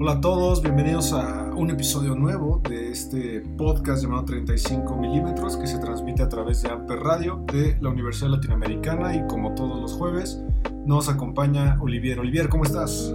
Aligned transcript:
Hola 0.00 0.12
a 0.12 0.20
todos, 0.20 0.62
bienvenidos 0.62 1.12
a 1.12 1.50
un 1.56 1.70
episodio 1.70 2.14
nuevo 2.14 2.62
de 2.68 2.92
este 2.92 3.40
podcast 3.56 4.00
llamado 4.00 4.26
35 4.26 4.96
milímetros 4.96 5.56
que 5.56 5.66
se 5.66 5.76
transmite 5.78 6.22
a 6.22 6.28
través 6.28 6.62
de 6.62 6.70
Amper 6.70 7.00
Radio 7.00 7.44
de 7.52 7.76
la 7.80 7.88
Universidad 7.88 8.30
Latinoamericana 8.30 9.16
y 9.16 9.26
como 9.26 9.56
todos 9.56 9.80
los 9.80 9.94
jueves 9.94 10.40
nos 10.86 11.08
acompaña 11.08 11.76
Olivier. 11.80 12.20
Olivier, 12.20 12.48
¿cómo 12.48 12.62
estás? 12.62 13.12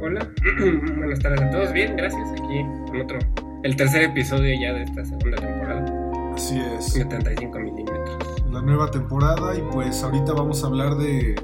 Hola, 0.00 0.30
buenas 0.98 1.18
tardes 1.18 1.42
a 1.42 1.50
todos. 1.50 1.72
Bien, 1.72 1.96
gracias. 1.96 2.30
Aquí 2.30 2.64
con 2.86 3.00
otro, 3.00 3.18
el 3.64 3.74
tercer 3.74 4.04
episodio 4.04 4.54
ya 4.60 4.72
de 4.72 4.84
esta 4.84 5.04
segunda 5.04 5.36
temporada. 5.38 6.32
Así 6.32 6.60
es. 6.60 6.94
De 6.94 7.04
35 7.06 7.58
milímetros. 7.58 8.18
La 8.52 8.62
nueva 8.62 8.88
temporada 8.92 9.52
y 9.58 9.62
pues 9.72 10.00
ahorita 10.04 10.32
vamos 10.32 10.62
a 10.62 10.68
hablar 10.68 10.94
de, 10.94 11.34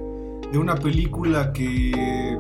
de 0.53 0.59
una 0.59 0.77
película 0.77 1.53
que 1.53 2.39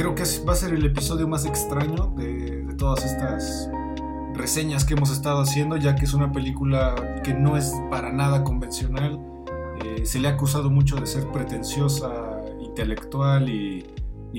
creo 0.00 0.14
que 0.14 0.22
va 0.48 0.54
a 0.54 0.56
ser 0.56 0.72
el 0.72 0.86
episodio 0.86 1.28
más 1.28 1.44
extraño 1.44 2.14
de, 2.16 2.64
todas 2.78 3.04
estas 3.04 3.68
reseñas 4.32 4.86
que 4.86 4.94
hemos 4.94 5.12
estado 5.12 5.42
haciendo, 5.42 5.76
ya 5.76 5.94
que 5.94 6.06
es 6.06 6.14
una 6.14 6.32
película 6.32 7.20
que 7.22 7.34
no 7.34 7.58
es 7.58 7.74
para 7.90 8.10
nada 8.10 8.42
convencional 8.42 9.20
eh, 9.84 10.06
se 10.06 10.18
le 10.18 10.28
ha 10.28 10.30
acusado 10.30 10.70
mucho 10.70 10.96
de 10.96 11.04
ser 11.04 11.26
pretenciosa, 11.26 12.40
intelectual 12.60 13.50
y, 13.50 13.84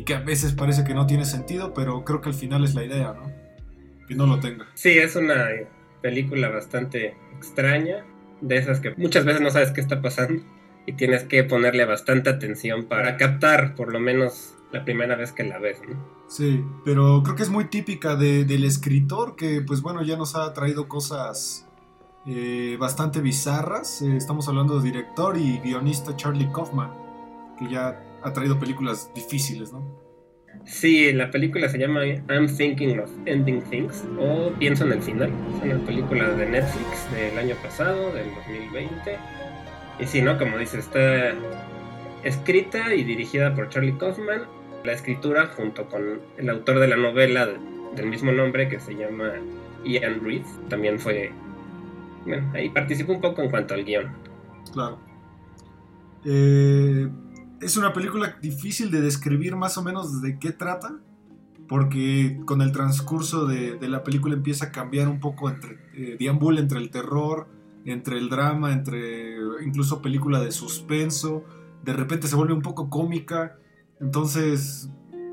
que 0.03 0.15
a 0.15 0.21
veces 0.21 0.53
parece 0.53 0.83
que 0.83 0.95
no 0.95 1.05
tiene 1.05 1.25
sentido, 1.25 1.75
pero 1.75 2.03
creo 2.05 2.21
que 2.21 2.29
al 2.29 2.35
final 2.35 2.63
es 2.63 2.73
la 2.73 2.83
idea, 2.83 3.13
¿no? 3.13 3.31
Que 4.07 4.15
no 4.15 4.25
lo 4.25 4.39
tenga. 4.39 4.65
Sí, 4.73 4.97
es 4.97 5.15
una 5.15 5.45
película 6.01 6.49
bastante 6.49 7.13
extraña, 7.37 8.03
de 8.39 8.57
esas 8.57 8.79
que 8.79 8.95
muchas 8.97 9.25
veces 9.25 9.41
no 9.41 9.51
sabes 9.51 9.69
qué 9.69 9.81
está 9.81 10.01
pasando 10.01 10.41
y 10.85 10.93
tienes 10.93 11.23
que 11.23 11.43
ponerle 11.43 11.85
bastante 11.85 12.29
atención 12.29 12.85
para 12.85 13.17
captar 13.17 13.75
por 13.75 13.91
lo 13.91 13.99
menos 13.99 14.55
la 14.71 14.83
primera 14.83 15.15
vez 15.15 15.31
que 15.31 15.43
la 15.43 15.59
ves, 15.59 15.81
¿no? 15.87 16.21
Sí, 16.27 16.63
pero 16.85 17.21
creo 17.23 17.35
que 17.35 17.43
es 17.43 17.49
muy 17.49 17.65
típica 17.65 18.15
del 18.15 18.63
escritor 18.63 19.35
que 19.35 19.61
pues 19.61 19.81
bueno 19.81 20.01
ya 20.01 20.15
nos 20.15 20.35
ha 20.35 20.53
traído 20.53 20.87
cosas 20.87 21.67
eh, 22.25 22.77
bastante 22.79 23.19
bizarras. 23.19 24.01
Eh, 24.01 24.15
estamos 24.15 24.47
hablando 24.47 24.79
de 24.79 24.83
director 24.89 25.37
y 25.37 25.59
guionista 25.59 26.15
Charlie 26.15 26.49
Kaufman, 26.53 26.91
que 27.59 27.69
ya 27.69 28.01
ha 28.23 28.33
traído 28.33 28.59
películas 28.59 29.11
difíciles, 29.13 29.73
¿no? 29.73 29.99
Sí, 30.65 31.11
la 31.11 31.31
película 31.31 31.67
se 31.69 31.77
llama 31.77 32.05
I'm 32.05 32.47
Thinking 32.55 32.99
of 32.99 33.09
Ending 33.25 33.61
Things 33.63 34.03
o 34.19 34.51
Pienso 34.59 34.85
en 34.85 34.93
el 34.93 35.01
final. 35.01 35.31
Es 35.57 35.63
una 35.63 35.85
película 35.85 36.29
de 36.29 36.45
Netflix 36.45 37.11
del 37.11 37.37
año 37.37 37.55
pasado, 37.63 38.11
del 38.13 38.33
2020. 38.47 39.17
Y 40.01 40.07
sí, 40.07 40.21
¿no? 40.21 40.37
Como 40.37 40.57
dice, 40.57 40.79
está 40.79 41.33
escrita 42.23 42.93
y 42.93 43.03
dirigida 43.03 43.53
por 43.53 43.69
Charlie 43.69 43.97
Kaufman. 43.97 44.41
La 44.83 44.93
escritura 44.93 45.47
junto 45.55 45.87
con 45.87 46.19
el 46.37 46.49
autor 46.49 46.79
de 46.79 46.87
la 46.87 46.97
novela 46.97 47.47
del 47.95 48.07
mismo 48.07 48.31
nombre 48.31 48.67
que 48.67 48.79
se 48.79 48.95
llama 48.95 49.33
Ian 49.85 50.23
Reed. 50.23 50.43
También 50.69 50.99
fue 50.99 51.31
bueno, 52.25 52.51
ahí 52.53 52.69
participo 52.69 53.13
un 53.13 53.21
poco 53.21 53.41
en 53.41 53.49
cuanto 53.49 53.73
al 53.73 53.83
guion. 53.83 54.11
Claro. 54.73 54.99
Eh, 56.25 57.09
es 57.61 57.77
una 57.77 57.93
película 57.93 58.37
difícil 58.41 58.91
de 58.91 59.01
describir 59.01 59.55
más 59.55 59.77
o 59.77 59.83
menos 59.83 60.21
de 60.21 60.37
qué 60.39 60.51
trata, 60.51 60.99
porque 61.67 62.39
con 62.45 62.61
el 62.61 62.71
transcurso 62.71 63.45
de, 63.45 63.77
la 63.87 64.03
película 64.03 64.35
empieza 64.35 64.65
a 64.65 64.71
cambiar 64.71 65.07
un 65.07 65.19
poco, 65.19 65.49
entre, 65.49 65.77
eh, 65.93 66.17
entre 66.19 66.79
el 66.79 66.91
terror, 66.91 67.47
entre 67.85 68.17
el 68.17 68.29
drama, 68.29 68.73
entre 68.73 69.35
incluso 69.65 70.01
película 70.01 70.39
de 70.39 70.51
suspenso, 70.51 71.43
de 71.83 71.93
repente 71.93 72.27
se 72.27 72.35
vuelve 72.35 72.53
un 72.53 72.61
poco 72.61 72.89
cómica, 72.89 73.57
entonces 73.99 74.89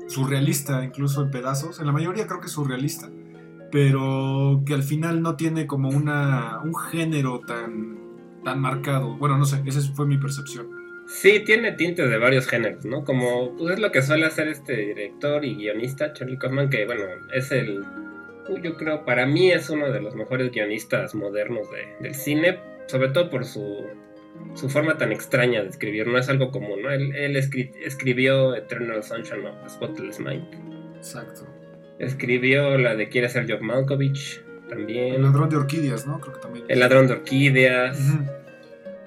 surrealista 0.07 0.83
incluso 0.83 1.21
en 1.21 1.31
pedazos, 1.31 1.79
en 1.79 1.85
la 1.85 1.91
mayoría 1.91 2.27
creo 2.27 2.41
que 2.41 2.47
surrealista 2.47 3.09
pero 3.71 4.63
que 4.65 4.73
al 4.73 4.83
final 4.83 5.21
no 5.21 5.35
tiene 5.35 5.67
como 5.67 5.89
una, 5.89 6.59
un 6.63 6.75
género 6.75 7.41
tan, 7.41 7.97
tan 8.43 8.59
marcado. 8.59 9.15
Bueno, 9.17 9.37
no 9.37 9.45
sé, 9.45 9.61
esa 9.65 9.81
fue 9.93 10.05
mi 10.05 10.17
percepción. 10.17 10.67
Sí, 11.07 11.41
tiene 11.43 11.71
tintes 11.71 12.09
de 12.09 12.17
varios 12.17 12.47
géneros, 12.47 12.85
¿no? 12.85 13.03
Como 13.03 13.55
pues 13.57 13.75
es 13.75 13.79
lo 13.79 13.91
que 13.91 14.01
suele 14.01 14.25
hacer 14.25 14.47
este 14.47 14.75
director 14.75 15.43
y 15.43 15.55
guionista, 15.55 16.13
Charlie 16.13 16.37
Kaufman, 16.37 16.69
que 16.69 16.85
bueno, 16.85 17.03
es 17.33 17.51
el, 17.51 17.83
yo 18.57 18.75
creo, 18.75 19.05
para 19.05 19.25
mí 19.25 19.51
es 19.51 19.69
uno 19.69 19.91
de 19.91 20.01
los 20.01 20.15
mejores 20.15 20.51
guionistas 20.51 21.15
modernos 21.15 21.67
del 21.99 22.15
cine, 22.15 22.59
sobre 22.87 23.09
todo 23.09 23.29
por 23.29 23.45
su, 23.45 23.85
su 24.55 24.69
forma 24.69 24.97
tan 24.97 25.11
extraña 25.11 25.61
de 25.61 25.69
escribir, 25.69 26.07
no 26.07 26.17
es 26.17 26.29
algo 26.29 26.51
común, 26.51 26.81
¿no? 26.81 26.91
Él, 26.91 27.15
él 27.15 27.35
escribió 27.35 28.55
Eternal 28.55 29.03
Sunshine 29.03 29.45
of 29.45 29.63
the 29.63 29.69
Spotless 29.69 30.19
Mind. 30.19 30.45
Exacto. 30.97 31.47
Escribió 31.99 32.77
la 32.77 32.95
de 32.95 33.09
Quiere 33.09 33.29
ser 33.29 33.49
Job 33.49 33.61
Malkovich 33.61 34.41
también. 34.69 35.15
El 35.15 35.23
ladrón 35.23 35.49
de 35.49 35.57
orquídeas, 35.57 36.07
¿no? 36.07 36.19
Creo 36.19 36.35
que 36.35 36.41
también. 36.41 36.65
El 36.67 36.79
ladrón 36.79 37.07
de 37.07 37.13
orquídeas. 37.13 37.99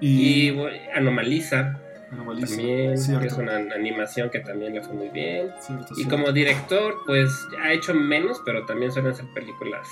Y, 0.01 0.55
Anomaliza. 0.95 1.82
Anomaliza. 2.13 2.49
También, 2.49 2.93
es 2.93 3.09
una 3.09 3.57
animación 3.57 4.31
que 4.31 4.41
también 4.41 4.75
le 4.75 4.83
fue 4.83 4.95
muy 4.95 5.09
bien. 5.09 5.51
y 5.97 6.05
como 6.07 6.31
director, 6.31 6.95
pues 7.07 7.49
ha 7.63 7.73
hecho 7.73 7.95
menos, 7.95 8.41
pero 8.45 8.65
también 8.67 8.93
suelen 8.93 9.15
ser 9.15 9.27
películas 9.33 9.89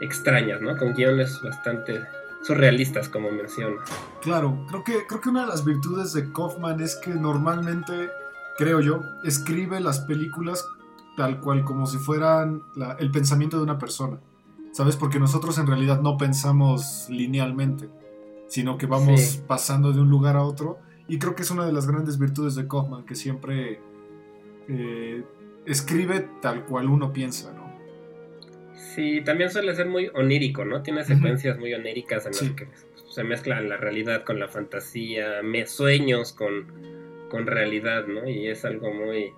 extrañas, 0.00 0.60
¿no? 0.60 0.76
Con 0.76 0.94
guiones 0.94 1.40
bastante 1.42 2.00
surrealistas, 2.42 3.08
como 3.08 3.30
menciona. 3.30 3.76
Claro, 4.22 4.66
creo 4.68 4.84
que, 4.84 5.06
creo 5.06 5.20
que 5.20 5.28
una 5.28 5.42
de 5.42 5.48
las 5.48 5.64
virtudes 5.64 6.12
de 6.12 6.32
Kaufman 6.32 6.80
es 6.80 6.96
que 6.96 7.10
normalmente, 7.10 8.10
creo 8.58 8.80
yo, 8.80 9.02
escribe 9.24 9.78
las 9.80 10.00
películas 10.00 10.64
tal 11.16 11.40
cual 11.40 11.64
como 11.64 11.86
si 11.86 11.98
fueran 11.98 12.62
el 12.98 13.10
pensamiento 13.10 13.58
de 13.58 13.62
una 13.62 13.78
persona. 13.78 14.18
¿Sabes? 14.72 14.96
Porque 14.96 15.18
nosotros 15.18 15.58
en 15.58 15.66
realidad 15.66 16.00
no 16.00 16.16
pensamos 16.16 17.06
linealmente, 17.10 17.88
sino 18.48 18.78
que 18.78 18.86
vamos 18.86 19.42
pasando 19.46 19.92
de 19.92 20.00
un 20.00 20.08
lugar 20.08 20.36
a 20.36 20.42
otro. 20.42 20.78
Y 21.10 21.18
creo 21.18 21.34
que 21.34 21.42
es 21.42 21.50
una 21.50 21.66
de 21.66 21.72
las 21.72 21.88
grandes 21.88 22.20
virtudes 22.20 22.54
de 22.54 22.68
Kaufman, 22.68 23.04
que 23.04 23.16
siempre 23.16 23.80
eh, 24.68 25.24
escribe 25.66 26.28
tal 26.40 26.64
cual 26.66 26.88
uno 26.88 27.12
piensa, 27.12 27.52
¿no? 27.52 27.68
Sí, 28.94 29.20
también 29.24 29.50
suele 29.50 29.74
ser 29.74 29.88
muy 29.88 30.08
onírico, 30.14 30.64
¿no? 30.64 30.82
Tiene 30.82 31.02
secuencias 31.04 31.58
muy 31.58 31.74
oníricas 31.74 32.26
en 32.26 32.32
las 32.32 32.54
que 32.54 32.68
se 33.08 33.24
mezcla 33.24 33.60
la 33.60 33.76
realidad 33.76 34.22
con 34.22 34.38
la 34.38 34.46
fantasía, 34.46 35.42
me 35.42 35.66
sueños 35.66 36.32
con, 36.32 36.72
con 37.28 37.48
realidad, 37.48 38.06
¿no? 38.06 38.28
Y 38.28 38.46
es 38.46 38.64
algo 38.64 38.94
muy, 38.94 39.32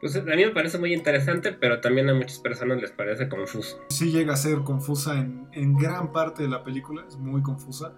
pues 0.00 0.16
a 0.16 0.22
mí 0.22 0.46
me 0.46 0.50
parece 0.50 0.78
muy 0.78 0.94
interesante, 0.94 1.52
pero 1.52 1.82
también 1.82 2.08
a 2.08 2.14
muchas 2.14 2.38
personas 2.38 2.80
les 2.80 2.90
parece 2.90 3.28
confuso. 3.28 3.84
Sí 3.90 4.10
llega 4.10 4.32
a 4.32 4.36
ser 4.36 4.60
confusa 4.60 5.18
en, 5.18 5.46
en 5.52 5.76
gran 5.76 6.10
parte 6.10 6.42
de 6.42 6.48
la 6.48 6.64
película, 6.64 7.04
es 7.06 7.18
muy 7.18 7.42
confusa. 7.42 7.94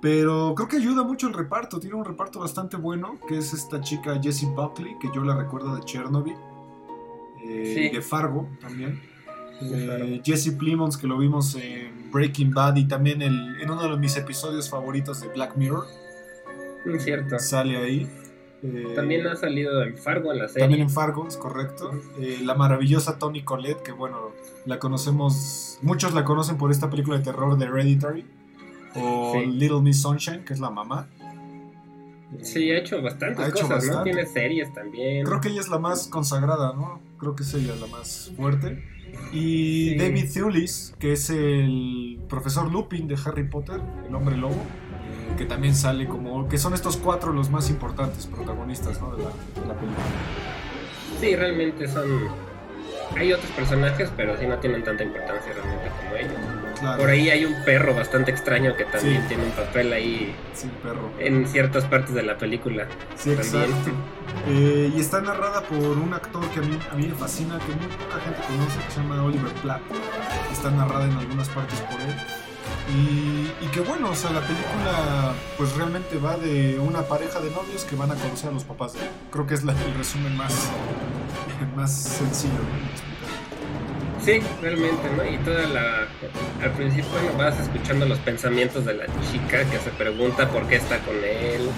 Pero 0.00 0.54
creo 0.54 0.68
que 0.68 0.76
ayuda 0.76 1.02
mucho 1.02 1.26
el 1.26 1.34
reparto. 1.34 1.80
Tiene 1.80 1.96
un 1.96 2.04
reparto 2.04 2.40
bastante 2.40 2.76
bueno, 2.76 3.18
que 3.28 3.38
es 3.38 3.52
esta 3.52 3.80
chica 3.80 4.20
Jessie 4.22 4.48
Buckley, 4.48 4.96
que 5.00 5.08
yo 5.14 5.24
la 5.24 5.36
recuerdo 5.36 5.74
de 5.74 5.82
Chernobyl. 5.82 6.36
Eh, 7.44 7.90
de 7.92 8.02
Fargo 8.02 8.48
también. 8.60 9.00
Eh, 9.60 10.20
Jesse 10.24 10.52
Plimons, 10.52 10.96
que 10.96 11.06
lo 11.06 11.18
vimos 11.18 11.56
en 11.56 12.10
Breaking 12.12 12.52
Bad 12.52 12.76
y 12.76 12.86
también 12.86 13.22
en 13.22 13.70
uno 13.70 13.88
de 13.88 13.96
mis 13.96 14.16
episodios 14.16 14.70
favoritos 14.70 15.20
de 15.20 15.28
Black 15.28 15.56
Mirror. 15.56 15.84
Es 16.86 17.04
cierto. 17.04 17.38
Sale 17.38 17.76
ahí. 17.76 18.08
Eh, 18.62 18.92
también 18.94 19.26
ha 19.26 19.36
salido 19.36 19.82
en 19.82 19.96
Fargo 19.96 20.32
en 20.32 20.38
la 20.40 20.48
serie. 20.48 20.62
También 20.62 20.82
en 20.82 20.90
Fargo, 20.90 21.28
es 21.28 21.36
correcto. 21.36 21.92
Eh, 22.18 22.38
la 22.42 22.54
maravillosa 22.54 23.18
Tony 23.18 23.42
Collette, 23.42 23.82
que 23.82 23.92
bueno, 23.92 24.32
la 24.66 24.78
conocemos, 24.78 25.78
muchos 25.82 26.12
la 26.12 26.24
conocen 26.24 26.58
por 26.58 26.70
esta 26.70 26.90
película 26.90 27.18
de 27.18 27.24
terror 27.24 27.56
de 27.56 27.66
Hereditary. 27.66 28.24
O 28.94 29.40
Little 29.40 29.80
Miss 29.80 30.02
Sunshine, 30.02 30.44
que 30.44 30.52
es 30.52 30.60
la 30.60 30.70
mamá. 30.70 31.08
Sí, 32.42 32.70
ha 32.70 32.78
hecho 32.78 33.00
bastantes 33.00 33.52
cosas, 33.52 33.86
¿no? 33.86 34.02
Tiene 34.02 34.26
series 34.26 34.72
también. 34.72 35.24
Creo 35.24 35.40
que 35.40 35.48
ella 35.48 35.60
es 35.60 35.68
la 35.68 35.78
más 35.78 36.08
consagrada, 36.08 36.74
¿no? 36.74 37.00
Creo 37.18 37.34
que 37.34 37.42
es 37.42 37.54
ella 37.54 37.74
la 37.76 37.86
más 37.86 38.32
fuerte. 38.36 38.84
Y 39.32 39.96
David 39.96 40.30
Thewlis, 40.32 40.94
que 40.98 41.12
es 41.12 41.30
el 41.30 42.20
profesor 42.28 42.70
Lupin 42.70 43.08
de 43.08 43.16
Harry 43.24 43.48
Potter, 43.48 43.80
el 44.06 44.14
hombre 44.14 44.36
lobo 44.36 44.62
que 45.36 45.44
también 45.44 45.74
sale 45.74 46.06
como 46.06 46.48
que 46.48 46.58
son 46.58 46.74
estos 46.74 46.96
cuatro 46.96 47.32
los 47.32 47.50
más 47.50 47.70
importantes 47.70 48.26
protagonistas 48.26 49.00
¿no? 49.00 49.14
de, 49.14 49.22
la, 49.22 49.30
película. 49.74 50.04
Sí, 51.20 51.36
realmente 51.36 51.86
son... 51.88 52.28
Hay 53.16 53.32
otros 53.32 53.50
personajes, 53.52 54.10
pero 54.16 54.36
sí 54.36 54.46
no 54.46 54.58
tienen 54.58 54.84
tanta 54.84 55.04
importancia 55.04 55.52
realmente 55.52 55.87
Por 56.80 57.10
ahí 57.10 57.30
hay 57.30 57.44
un 57.44 57.64
perro 57.64 57.94
bastante 57.94 58.30
extraño 58.30 58.76
que 58.76 58.84
también 58.84 59.26
tiene 59.28 59.44
un 59.44 59.50
papel 59.50 59.92
ahí 59.92 60.34
sí, 60.54 60.70
perro. 60.82 61.10
en 61.18 61.46
ciertas 61.48 61.84
partes 61.84 62.14
de 62.14 62.22
la 62.22 62.38
película. 62.38 62.86
Sí, 63.16 63.32
exacto. 63.32 63.90
Eh, 64.46 64.92
y 64.94 65.00
está 65.00 65.20
narrada 65.20 65.62
por 65.62 65.78
un 65.78 66.12
actor 66.14 66.46
que 66.50 66.60
a 66.60 66.62
mí, 66.62 66.78
a 66.90 66.94
mí 66.94 67.08
me 67.08 67.14
fascina, 67.14 67.58
que 67.58 67.74
muy 67.74 67.86
poca 67.86 68.20
gente 68.20 68.40
conoce, 68.46 68.78
que 68.86 68.92
se 68.92 69.00
llama 69.00 69.22
Oliver 69.24 69.52
Platt. 69.62 69.82
Está 70.52 70.70
narrada 70.70 71.06
en 71.06 71.12
algunas 71.12 71.48
partes 71.48 71.80
por 71.80 72.00
él. 72.00 72.14
Y, 72.88 73.64
y, 73.64 73.68
que 73.68 73.80
bueno, 73.80 74.10
o 74.10 74.14
sea, 74.14 74.30
la 74.30 74.40
película 74.40 75.34
pues 75.58 75.74
realmente 75.76 76.18
va 76.18 76.36
de 76.36 76.78
una 76.78 77.02
pareja 77.02 77.40
de 77.40 77.50
novios 77.50 77.84
que 77.84 77.96
van 77.96 78.10
a 78.10 78.14
conocer 78.14 78.48
a 78.48 78.52
los 78.52 78.64
papás. 78.64 78.94
Creo 79.30 79.46
que 79.46 79.54
es 79.54 79.64
la, 79.64 79.72
el 79.72 79.94
resumen 79.94 80.34
más, 80.36 80.70
más 81.76 81.92
sencillo. 81.92 82.60
Sí, 84.28 84.40
realmente, 84.60 85.08
¿no? 85.16 85.24
Y 85.24 85.38
toda 85.38 85.66
la... 85.68 86.06
Al 86.62 86.72
principio 86.72 87.10
bueno, 87.12 87.38
vas 87.38 87.58
escuchando 87.58 88.04
los 88.04 88.18
pensamientos 88.18 88.84
de 88.84 88.92
la 88.92 89.06
chica 89.30 89.64
que 89.70 89.78
se 89.78 89.90
pregunta 89.90 90.50
por 90.50 90.68
qué 90.68 90.76
está 90.76 90.98
con 90.98 91.16
él. 91.16 91.70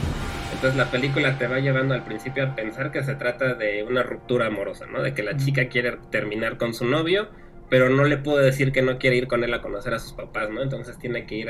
Entonces 0.52 0.76
la 0.76 0.91
película 0.91 1.38
te 1.38 1.47
va 1.47 1.61
llevando 1.61 1.94
al 1.94 2.02
principio 2.02 2.44
a 2.44 2.56
pensar 2.56 2.91
que 2.91 3.05
se 3.05 3.14
trata 3.14 3.55
de 3.55 3.85
una 3.85 4.02
ruptura 4.02 4.47
amorosa, 4.47 4.87
¿no? 4.87 5.00
De 5.00 5.14
que 5.14 5.23
la 5.23 5.37
chica 5.37 5.69
quiere 5.69 5.99
terminar 6.11 6.58
con 6.58 6.75
su 6.75 6.87
novio 6.87 7.29
pero 7.70 7.88
no 7.88 8.05
le 8.05 8.19
puedo 8.19 8.38
decir 8.38 8.73
que 8.73 8.82
no 8.82 8.99
quiere 8.99 9.17
ir 9.17 9.29
con 9.29 9.44
él 9.44 9.55
a 9.55 9.62
conocer 9.62 9.94
a 9.94 10.00
sus 10.00 10.12
papás, 10.12 10.50
¿no? 10.50 10.61
Entonces 10.61 10.99
tiene 10.99 11.25
que 11.25 11.37
ir 11.37 11.49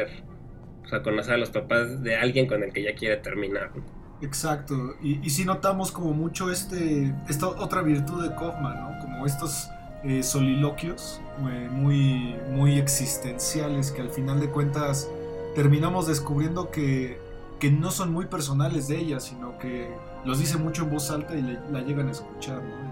pues, 0.83 0.93
a 0.93 1.03
conocer 1.03 1.35
a 1.35 1.39
los 1.39 1.51
papás 1.51 2.03
de 2.03 2.17
alguien 2.17 2.47
con 2.47 2.63
el 2.63 2.73
que 2.73 2.83
ya 2.83 2.95
quiere 2.95 3.17
terminar. 3.17 3.73
Exacto, 4.21 4.97
y, 5.03 5.19
y 5.27 5.31
sí 5.31 5.47
notamos 5.47 5.91
como 5.91 6.13
mucho 6.13 6.51
este, 6.51 7.15
esta 7.27 7.49
otra 7.49 7.81
virtud 7.81 8.23
de 8.23 8.35
Kaufman, 8.35 8.79
¿no? 8.79 8.99
Como 9.01 9.25
estos 9.25 9.71
eh, 10.05 10.23
soliloquios 10.23 11.21
eh, 11.51 11.69
muy, 11.71 12.37
muy 12.51 12.79
existenciales 12.79 13.91
que 13.91 14.01
al 14.01 14.11
final 14.11 14.41
de 14.41 14.49
cuentas 14.49 15.11
terminamos 15.55 16.07
descubriendo 16.07 16.71
que, 16.71 17.19
que 17.59 17.71
no 17.71 17.91
son 17.91 18.13
muy 18.13 18.27
personales 18.27 18.89
de 18.89 18.99
ella, 18.99 19.21
sino 19.21 19.59
que 19.59 19.89
los 20.25 20.39
dice 20.39 20.57
mucho 20.59 20.85
en 20.85 20.91
voz 20.91 21.11
alta 21.11 21.35
y 21.35 21.43
la 21.43 21.81
llegan 21.83 22.09
a 22.09 22.13
escuchar, 22.13 22.63
¿no? 22.63 22.91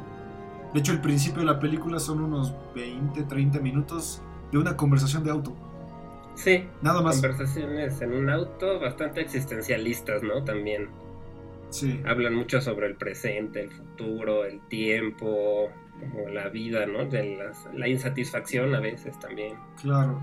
De 0.72 0.80
hecho, 0.80 0.92
el 0.92 1.00
principio 1.00 1.40
de 1.40 1.46
la 1.46 1.58
película 1.58 1.98
son 1.98 2.20
unos 2.20 2.52
20, 2.74 3.22
30 3.22 3.58
minutos 3.60 4.22
de 4.52 4.58
una 4.58 4.76
conversación 4.76 5.24
de 5.24 5.30
auto. 5.30 5.54
Sí. 6.34 6.66
Nada 6.82 7.00
más. 7.00 7.16
Conversaciones 7.16 8.00
en 8.02 8.12
un 8.12 8.30
auto 8.30 8.78
bastante 8.78 9.20
existencialistas, 9.20 10.22
¿no? 10.22 10.44
También. 10.44 10.88
Sí. 11.70 12.00
Hablan 12.06 12.34
mucho 12.34 12.60
sobre 12.60 12.86
el 12.86 12.96
presente, 12.96 13.62
el 13.62 13.70
futuro, 13.70 14.44
el 14.44 14.60
tiempo, 14.68 15.70
como 16.00 16.28
la 16.28 16.48
vida, 16.48 16.86
¿no? 16.86 17.04
De 17.04 17.52
la 17.74 17.88
insatisfacción 17.88 18.74
a 18.74 18.80
veces 18.80 19.18
también. 19.18 19.56
Claro. 19.80 20.20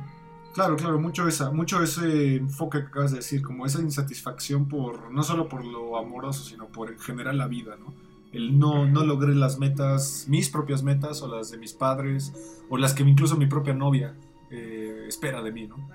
Claro, 0.54 0.77
claro, 0.77 0.98
mucho 1.00 1.27
esa, 1.27 1.51
mucho 1.51 1.83
ese 1.83 2.38
enfoque 2.38 2.80
que 2.80 2.86
acabas 2.86 3.12
de 3.12 3.18
decir, 3.18 3.42
como 3.42 3.66
esa 3.66 3.81
insatisfacción 3.81 4.69
por, 4.69 5.12
no 5.12 5.22
solo 5.22 5.50
por 5.50 5.66
lo 5.66 5.98
amoroso, 5.98 6.45
sino 6.45 6.68
por 6.68 6.92
en 6.92 7.00
general 7.00 7.38
la 7.38 7.48
vida, 7.48 7.75
¿no? 7.75 7.94
el 8.36 8.60
no, 8.60 8.86
no 8.86 9.06
logré 9.06 9.33
las 9.33 9.57
metas, 9.60 10.25
mis 10.27 10.50
propias 10.50 10.83
metas 10.83 11.22
o 11.22 11.33
las 11.33 11.51
de 11.51 11.57
mis 11.57 11.74
padres 11.74 12.33
o 12.69 12.77
las 12.77 12.94
que 12.94 13.04
incluso 13.04 13.38
mi 13.38 13.45
propia 13.45 13.74
novia 13.74 14.13
eh, 14.51 15.06
espera 15.07 15.42
de 15.42 15.51
mí, 15.51 15.68
¿no? 15.68 15.89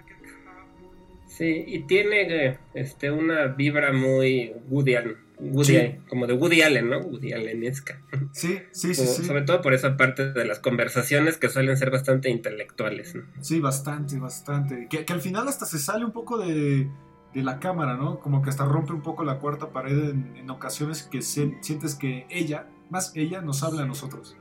Sí, 1.26 1.64
y 1.66 1.82
tiene 1.82 2.58
este, 2.74 3.10
una 3.10 3.46
vibra 3.46 3.92
muy 3.92 4.52
Woody 5.40 5.76
Allen, 5.76 6.02
como 6.08 6.26
de 6.26 6.34
Woody 6.34 6.62
Allen, 6.62 6.90
¿no? 6.90 6.98
Woody 6.98 7.32
Allenesca. 7.32 8.00
Sí, 8.32 8.60
sí, 8.72 8.94
sí, 8.94 9.06
sí, 9.06 9.25
Sobre 9.25 9.42
todo 9.42 9.62
por 9.62 9.75
esa 9.75 9.96
parte 9.96 10.32
de 10.32 10.44
las 10.44 10.58
conversaciones 10.58 11.38
que 11.38 11.48
suelen 11.48 11.76
ser 11.76 11.90
bastante 11.90 12.31
intelectuales. 12.31 13.14
¿no? 13.14 13.22
Sí, 13.40 13.60
bastante, 13.60 14.19
bastante. 14.19 14.87
Que, 14.88 15.04
que 15.04 15.12
al 15.12 15.20
final 15.20 15.48
hasta 15.48 15.66
se 15.66 15.78
sale 15.78 16.04
un 16.04 16.12
poco 16.12 16.38
de, 16.38 16.88
de 17.34 17.42
la 17.42 17.58
cámara, 17.58 17.96
¿no? 17.96 18.20
Como 18.20 18.42
que 18.42 18.50
hasta 18.50 18.64
rompe 18.64 18.92
un 18.92 19.02
poco 19.02 19.25
la 19.25 19.38
cuarta 19.38 19.70
pared 19.70 20.10
en, 20.10 20.50
ocasiones 20.50 21.04
que 21.04 21.22
sientes 21.22 21.94
que 21.94 22.26
ella, 22.28 22.66
más 22.90 23.12
ella, 23.14 23.40
nos 23.40 23.62
habla 23.62 23.82
a 23.82 23.87
nosotros. 23.87 24.37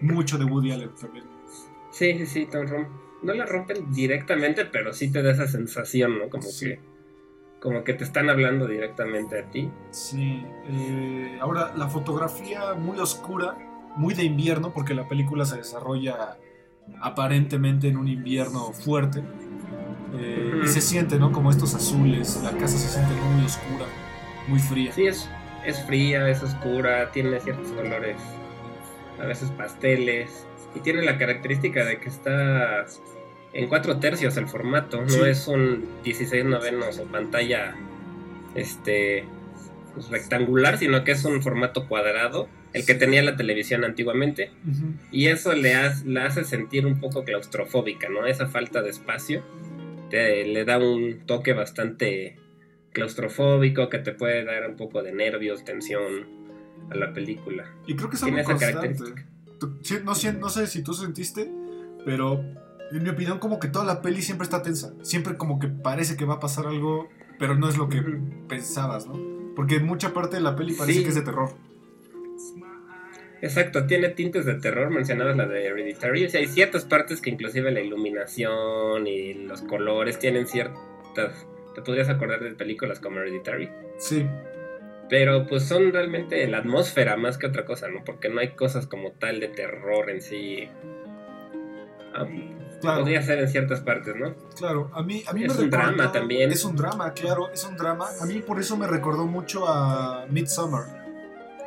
Mucho 0.00 0.38
de 0.38 0.44
Woody 0.44 0.72
Allen 0.72 0.90
también. 1.00 1.24
Sí, 1.90 2.14
sí, 2.18 2.26
sí, 2.26 2.48
no 3.22 3.32
la 3.32 3.46
rompen 3.46 3.90
directamente, 3.92 4.66
pero 4.66 4.92
sí 4.92 5.10
te 5.10 5.22
da 5.22 5.32
esa 5.32 5.48
sensación, 5.48 6.18
¿no? 6.18 6.28
Como 6.28 6.44
que 6.60 6.78
como 7.60 7.84
que 7.84 7.94
te 7.94 8.04
están 8.04 8.30
hablando 8.30 8.66
directamente 8.66 9.38
a 9.38 9.50
ti. 9.50 9.70
Sí. 9.90 10.44
Eh, 10.68 11.38
ahora, 11.40 11.72
la 11.76 11.88
fotografía 11.88 12.74
muy 12.74 12.98
oscura, 12.98 13.56
muy 13.96 14.14
de 14.14 14.24
invierno, 14.24 14.72
porque 14.72 14.94
la 14.94 15.08
película 15.08 15.44
se 15.44 15.56
desarrolla 15.56 16.36
aparentemente 17.00 17.88
en 17.88 17.96
un 17.96 18.08
invierno 18.08 18.72
fuerte 18.72 19.22
eh, 20.14 20.60
y 20.64 20.68
se 20.68 20.80
siente, 20.80 21.18
¿no? 21.18 21.32
Como 21.32 21.50
estos 21.50 21.74
azules, 21.74 22.40
la 22.42 22.52
casa 22.52 22.78
se 22.78 22.88
siente 22.88 23.14
muy 23.14 23.44
oscura, 23.44 23.86
muy 24.48 24.60
fría. 24.60 24.92
Sí, 24.92 25.06
es, 25.06 25.28
es 25.64 25.84
fría, 25.84 26.28
es 26.28 26.42
oscura, 26.42 27.10
tiene 27.10 27.40
ciertos 27.40 27.72
colores, 27.72 28.16
a 29.20 29.26
veces 29.26 29.50
pasteles, 29.50 30.46
y 30.74 30.80
tiene 30.80 31.02
la 31.02 31.18
característica 31.18 31.84
de 31.84 31.98
que 31.98 32.08
está 32.08 32.86
en 33.56 33.68
cuatro 33.68 33.98
tercios 33.98 34.36
el 34.36 34.46
formato, 34.48 35.02
no 35.02 35.24
es 35.24 35.48
un 35.48 35.86
16 36.04 36.44
novenos 36.44 36.98
o 36.98 37.04
pantalla 37.04 37.74
este 38.54 39.24
pues, 39.94 40.10
rectangular, 40.10 40.76
sino 40.76 41.04
que 41.04 41.12
es 41.12 41.24
un 41.24 41.42
formato 41.42 41.88
cuadrado, 41.88 42.48
el 42.74 42.84
que 42.84 42.94
tenía 42.94 43.22
la 43.22 43.36
televisión 43.36 43.84
antiguamente, 43.84 44.50
y 45.10 45.28
eso 45.28 45.54
le, 45.54 45.74
le 46.04 46.20
hace 46.20 46.44
sentir 46.44 46.84
un 46.84 47.00
poco 47.00 47.24
claustrofóbica, 47.24 48.10
¿no? 48.10 48.26
Esa 48.26 48.46
falta 48.46 48.82
de 48.82 48.90
espacio 48.90 49.42
le 50.10 50.64
da 50.64 50.78
un 50.78 51.20
toque 51.26 51.52
bastante 51.52 52.36
claustrofóbico 52.92 53.88
que 53.88 53.98
te 53.98 54.12
puede 54.12 54.44
dar 54.44 54.68
un 54.68 54.76
poco 54.76 55.02
de 55.02 55.12
nervios, 55.12 55.64
tensión 55.64 56.26
a 56.90 56.94
la 56.94 57.12
película. 57.12 57.64
Y 57.86 57.96
creo 57.96 58.10
que 58.10 58.16
es 58.16 58.22
algo 58.22 58.42
constante. 58.44 58.96
No, 60.04 60.14
no 60.38 60.50
sé 60.50 60.66
si 60.66 60.82
tú 60.82 60.92
sentiste, 60.92 61.50
pero 62.04 62.44
en 62.90 63.02
mi 63.02 63.08
opinión 63.08 63.38
como 63.38 63.58
que 63.58 63.68
toda 63.68 63.84
la 63.84 64.02
peli 64.02 64.22
siempre 64.22 64.44
está 64.44 64.62
tensa. 64.62 64.92
Siempre 65.02 65.36
como 65.36 65.58
que 65.58 65.68
parece 65.68 66.16
que 66.16 66.24
va 66.24 66.34
a 66.34 66.40
pasar 66.40 66.66
algo, 66.66 67.08
pero 67.38 67.54
no 67.54 67.68
es 67.68 67.76
lo 67.76 67.88
que 67.88 68.02
pensabas, 68.48 69.06
¿no? 69.06 69.54
Porque 69.54 69.80
mucha 69.80 70.12
parte 70.12 70.36
de 70.36 70.42
la 70.42 70.54
peli 70.54 70.74
parece 70.74 71.02
que 71.02 71.08
es 71.08 71.14
de 71.14 71.22
terror. 71.22 71.50
Exacto, 73.42 73.86
tiene 73.86 74.08
tintes 74.10 74.46
de 74.46 74.54
terror, 74.54 74.90
mencionabas 74.90 75.36
la 75.36 75.46
de 75.46 75.66
Hereditary, 75.66 76.24
o 76.24 76.30
sea, 76.30 76.40
hay 76.40 76.46
ciertas 76.46 76.84
partes 76.84 77.20
que 77.20 77.30
inclusive 77.30 77.70
la 77.70 77.80
iluminación 77.80 79.06
y 79.06 79.34
los 79.34 79.62
colores 79.62 80.18
tienen 80.18 80.46
ciertas... 80.46 81.46
¿Te 81.74 81.82
podrías 81.82 82.08
acordar 82.08 82.40
de 82.42 82.52
películas 82.52 82.98
como 82.98 83.20
Hereditary? 83.20 83.70
Sí. 83.98 84.26
Pero 85.10 85.46
pues 85.46 85.64
son 85.64 85.92
realmente 85.92 86.46
la 86.48 86.58
atmósfera 86.58 87.16
más 87.16 87.36
que 87.36 87.46
otra 87.46 87.66
cosa, 87.66 87.88
¿no? 87.88 88.02
Porque 88.04 88.30
no 88.30 88.40
hay 88.40 88.54
cosas 88.54 88.86
como 88.86 89.12
tal 89.12 89.38
de 89.40 89.48
terror 89.48 90.08
en 90.10 90.22
sí. 90.22 90.68
Ah, 92.84 92.96
podría 92.96 93.22
ser 93.22 93.38
en 93.38 93.48
ciertas 93.48 93.80
partes, 93.80 94.14
¿no? 94.16 94.34
Claro, 94.56 94.90
a 94.92 95.02
mí, 95.02 95.22
a 95.26 95.32
mí 95.32 95.44
es 95.44 95.56
un 95.56 95.70
drama 95.70 96.12
también. 96.12 96.50
Es 96.52 96.64
un 96.64 96.76
drama, 96.76 97.12
claro, 97.12 97.50
es 97.52 97.64
un 97.64 97.76
drama. 97.76 98.06
A 98.20 98.26
mí 98.26 98.40
por 98.40 98.60
eso 98.60 98.76
me 98.76 98.86
recordó 98.86 99.26
mucho 99.26 99.66
a 99.66 100.26
Midsommar 100.28 101.06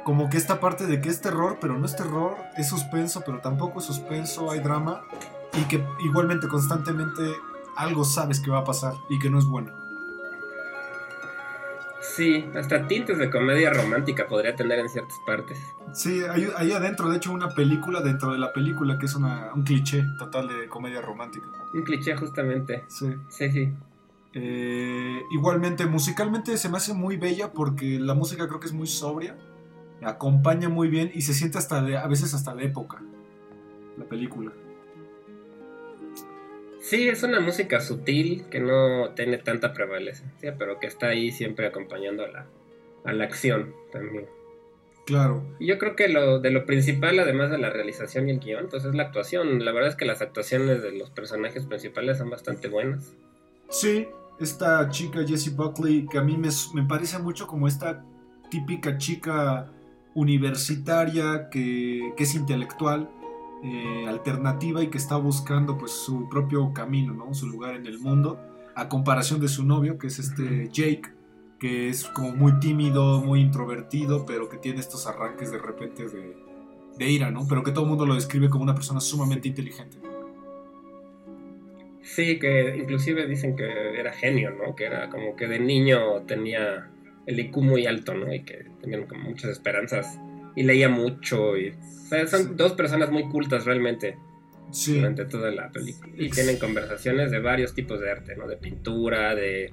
como 0.10 0.28
que 0.28 0.38
esta 0.38 0.60
parte 0.60 0.88
de 0.88 1.02
que 1.02 1.10
es 1.10 1.22
terror, 1.22 1.60
pero 1.62 1.78
no 1.78 1.86
es 1.86 1.96
terror, 1.96 2.36
es 2.58 2.68
suspenso, 2.68 3.22
pero 3.24 3.42
tampoco 3.42 3.78
es 3.78 3.86
suspenso, 3.86 4.50
hay 4.50 4.60
drama, 4.60 5.04
y 5.54 5.66
que 5.66 5.84
igualmente 6.04 6.48
constantemente 6.48 7.22
algo 7.76 8.04
sabes 8.04 8.40
que 8.40 8.50
va 8.50 8.60
a 8.60 8.64
pasar 8.64 8.94
y 9.10 9.20
que 9.20 9.30
no 9.30 9.38
es 9.38 9.46
bueno. 9.46 9.72
Sí, 12.16 12.46
hasta 12.56 12.88
tintes 12.88 13.18
de 13.18 13.30
comedia 13.30 13.72
romántica 13.72 14.28
podría 14.28 14.56
tener 14.56 14.80
en 14.80 14.90
ciertas 14.90 15.18
partes. 15.26 15.58
Sí, 15.94 16.22
hay, 16.30 16.48
ahí 16.58 16.72
adentro, 16.72 17.10
de 17.10 17.18
hecho, 17.18 17.32
una 17.32 17.54
película 17.54 18.02
dentro 18.02 18.32
de 18.32 18.40
la 18.40 18.52
película 18.52 18.98
que 18.98 19.06
es 19.06 19.16
una, 19.16 19.52
un 19.54 19.64
cliché 19.64 20.04
total 20.18 20.48
de 20.48 20.68
comedia 20.68 21.02
romántica. 21.02 21.48
Un 21.74 21.84
cliché, 21.84 22.16
justamente. 22.16 22.84
Sí. 22.88 23.14
Sí, 23.30 23.52
sí. 23.52 23.74
Eh, 24.34 25.22
igualmente, 25.32 25.86
musicalmente 25.86 26.58
se 26.58 26.70
me 26.70 26.78
hace 26.78 26.94
muy 26.94 27.18
bella 27.18 27.52
porque 27.52 28.00
la 28.00 28.14
música 28.14 28.48
creo 28.48 28.60
que 28.60 28.68
es 28.68 28.74
muy 28.74 28.88
sobria 28.88 29.36
acompaña 30.04 30.70
muy 30.70 30.88
bien 30.88 31.12
y 31.14 31.22
se 31.22 31.34
siente 31.34 31.58
hasta 31.58 31.82
de, 31.82 31.98
a 31.98 32.08
veces 32.08 32.34
hasta 32.34 32.56
de 32.56 32.66
época 32.66 33.02
la 33.98 34.06
película. 34.06 34.52
Sí, 36.82 37.08
es 37.10 37.24
una 37.24 37.40
música 37.40 37.82
sutil 37.82 38.46
que 38.50 38.60
no 38.60 39.10
tiene 39.16 39.38
tanta 39.38 39.74
prevalencia, 39.74 40.56
pero 40.58 40.80
que 40.80 40.88
está 40.88 41.08
ahí 41.08 41.32
siempre 41.32 41.68
acompañando 41.68 42.24
a 42.24 42.28
la, 42.30 42.46
a 43.04 43.14
la 43.14 43.26
acción 43.26 43.74
también. 43.92 44.28
Claro. 45.06 45.44
Yo 45.60 45.80
creo 45.80 45.96
que 45.96 46.08
lo, 46.08 46.40
de 46.40 46.52
lo 46.52 46.66
principal, 46.66 47.18
además 47.20 47.50
de 47.50 47.58
la 47.58 47.70
realización 47.72 48.30
y 48.30 48.32
el 48.32 48.40
guion, 48.40 48.68
pues 48.70 48.86
es 48.86 48.94
la 48.94 49.04
actuación. 49.04 49.66
La 49.66 49.72
verdad 49.72 49.90
es 49.90 49.96
que 49.96 50.06
las 50.06 50.22
actuaciones 50.22 50.84
de 50.84 50.92
los 50.92 51.10
personajes 51.10 51.66
principales 51.66 52.20
son 52.20 52.30
bastante 52.30 52.68
buenas. 52.68 53.16
Sí, 53.70 54.08
esta 54.40 54.88
chica 54.90 55.26
Jessie 55.28 55.54
Buckley, 55.54 56.06
que 56.06 56.20
a 56.20 56.22
mí 56.22 56.38
me, 56.38 56.50
me 56.76 56.88
parece 56.88 57.18
mucho 57.20 57.48
como 57.48 57.68
esta 57.68 58.06
típica 58.50 58.98
chica 58.98 59.72
universitaria 60.14 61.50
que, 61.50 62.14
es 62.18 62.36
intelectual, 62.36 63.10
eh, 63.64 64.06
alternativa 64.08 64.82
y 64.84 64.88
que 64.88 64.98
está 64.98 65.18
buscando 65.18 65.78
pues 65.78 65.92
su 65.92 66.30
propio 66.30 66.74
camino, 66.74 67.14
¿no? 67.14 67.34
Su 67.34 67.48
lugar 67.48 67.76
en 67.76 67.86
el 67.86 68.00
mundo, 68.00 68.40
a 68.76 68.88
comparación 68.88 69.42
de 69.42 69.48
su 69.48 69.66
novio, 69.66 69.98
que 69.98 70.08
es 70.08 70.20
este 70.20 70.70
Jake, 70.72 71.10
que 71.60 71.90
es 71.90 72.06
como 72.06 72.34
muy 72.34 72.60
tímido, 72.60 73.22
muy 73.22 73.42
introvertido, 73.42 74.26
pero 74.26 74.48
que 74.48 74.58
tiene 74.58 74.80
estos 74.80 75.08
arranques 75.08 75.52
de 75.52 75.58
repente 75.58 76.08
de, 76.08 76.38
de 76.98 77.10
ira, 77.10 77.32
¿no? 77.32 77.46
Pero 77.48 77.64
que 77.64 77.72
todo 77.72 77.84
el 77.84 77.90
mundo 77.90 78.06
lo 78.06 78.16
describe 78.16 78.50
como 78.50 78.64
una 78.64 78.76
persona 78.76 79.02
sumamente 79.02 79.50
inteligente. 79.50 79.98
Sí, 82.02 82.40
que 82.40 82.78
inclusive 82.78 83.28
dicen 83.28 83.56
que 83.56 84.00
era 84.00 84.12
genio, 84.14 84.52
¿no? 84.52 84.76
Que 84.76 84.86
era 84.86 85.10
como 85.10 85.36
que 85.36 85.48
de 85.48 85.60
niño 85.60 86.22
tenía 86.26 86.90
el 87.26 87.40
IQ 87.40 87.58
muy 87.58 87.86
alto, 87.86 88.14
¿no? 88.14 88.34
Y 88.34 88.44
que 88.44 88.66
tenían 88.82 89.06
como 89.06 89.26
muchas 89.30 89.52
esperanzas 89.52 90.20
y 90.56 90.64
leía 90.64 90.90
mucho. 90.90 91.58
Y, 91.58 91.76
sea, 92.10 92.28
son 92.28 92.58
dos 92.58 92.74
personas 92.74 93.12
muy 93.12 93.30
cultas 93.30 93.66
realmente 93.66 94.18
durante 94.88 95.26
toda 95.26 95.52
la 95.52 95.70
película. 95.70 96.12
Y 96.18 96.30
tienen 96.30 96.58
conversaciones 96.58 97.32
de 97.32 97.40
varios 97.40 97.74
tipos 97.74 98.00
de 98.00 98.12
arte, 98.12 98.36
¿no? 98.36 98.48
De 98.48 98.58
pintura, 98.58 99.36
de, 99.36 99.72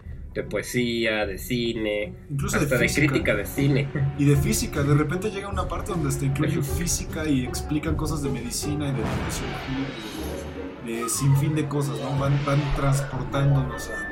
poesía, 0.50 1.24
de 1.24 1.38
cine, 1.38 2.12
Incluso 2.30 2.58
hasta 2.58 2.76
de, 2.76 2.88
crítica 2.88 3.34
de 3.34 3.46
cine. 3.46 3.88
Y 4.18 4.26
de 4.26 4.36
física. 4.36 4.82
De 4.82 4.94
repente 4.94 5.30
llega 5.30 5.48
una 5.48 5.66
parte 5.66 5.92
donde 5.92 6.10
se 6.10 6.26
incluye 6.26 6.62
física 6.62 7.26
y 7.26 7.44
explican 7.44 7.96
cosas 7.96 8.22
de 8.22 8.28
medicina 8.28 8.88
y 8.88 8.92
de 8.92 10.92
de, 10.92 11.02
de 11.02 11.08
sin 11.08 11.34
fin 11.38 11.54
de 11.54 11.66
cosas, 11.66 11.98
¿no? 12.00 12.18
Van, 12.18 12.38
van 12.44 12.60
transportándonos 12.76 13.88
a 13.88 14.06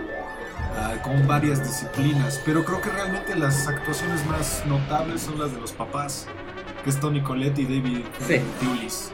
con 1.03 1.27
varias 1.27 1.63
disciplinas, 1.63 2.41
pero 2.45 2.65
creo 2.65 2.81
que 2.81 2.91
realmente 2.91 3.37
las 3.37 3.69
actuaciones 3.69 4.25
más 4.27 4.65
notables 4.67 5.23
son 5.23 5.39
las 5.39 5.53
de 5.53 5.61
los 5.61 5.73
papás, 5.73 6.27
que 6.85 6.91
es 6.91 7.01
Tony 7.01 7.23
Collette 7.23 7.59
y 7.61 7.65
David 7.65 8.05
sí. 8.27 8.41
Tulis. 8.61 9.11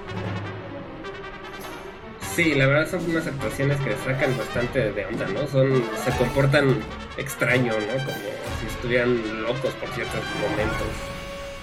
Sí, 2.34 2.54
la 2.54 2.66
verdad 2.66 2.90
son 2.90 3.08
unas 3.10 3.26
actuaciones 3.26 3.78
que 3.80 3.94
sacan 4.04 4.36
bastante 4.36 4.92
de 4.92 5.06
onda, 5.06 5.26
¿no? 5.28 5.46
Son, 5.46 5.82
se 6.04 6.10
comportan 6.18 6.76
extraño, 7.16 7.72
¿no? 7.72 8.04
Como 8.04 8.18
si 8.60 8.66
estuvieran 8.66 9.42
locos 9.42 9.72
por 9.74 9.88
ciertos 9.90 10.20
momentos. 10.40 10.88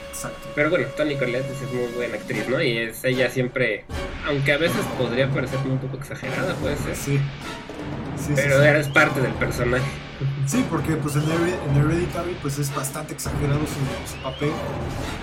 Exacto. 0.09 0.47
Pero 0.55 0.69
bueno, 0.69 0.87
Tony 0.95 1.15
Collette 1.15 1.51
es 1.51 1.73
muy 1.73 1.87
buena 1.93 2.15
actriz, 2.15 2.47
¿no? 2.49 2.61
Y 2.61 2.77
es 2.77 3.03
ella 3.03 3.29
siempre, 3.29 3.85
aunque 4.25 4.53
a 4.53 4.57
veces 4.57 4.85
podría 4.97 5.29
parecer 5.29 5.59
un 5.65 5.77
poco 5.77 5.97
exagerada, 5.97 6.55
puede 6.55 6.77
ser. 6.77 6.95
Sí 6.95 7.19
pero 8.35 8.61
eres 8.63 8.87
parte 8.89 9.21
del 9.21 9.33
personaje. 9.33 9.85
Sí, 10.45 10.65
porque 10.69 10.95
pues 10.95 11.15
en, 11.15 11.23
Hereditary 11.77 12.35
pues 12.41 12.57
es 12.57 12.73
bastante 12.73 13.13
exagerado 13.13 13.59
su, 13.59 14.17
papel. 14.23 14.51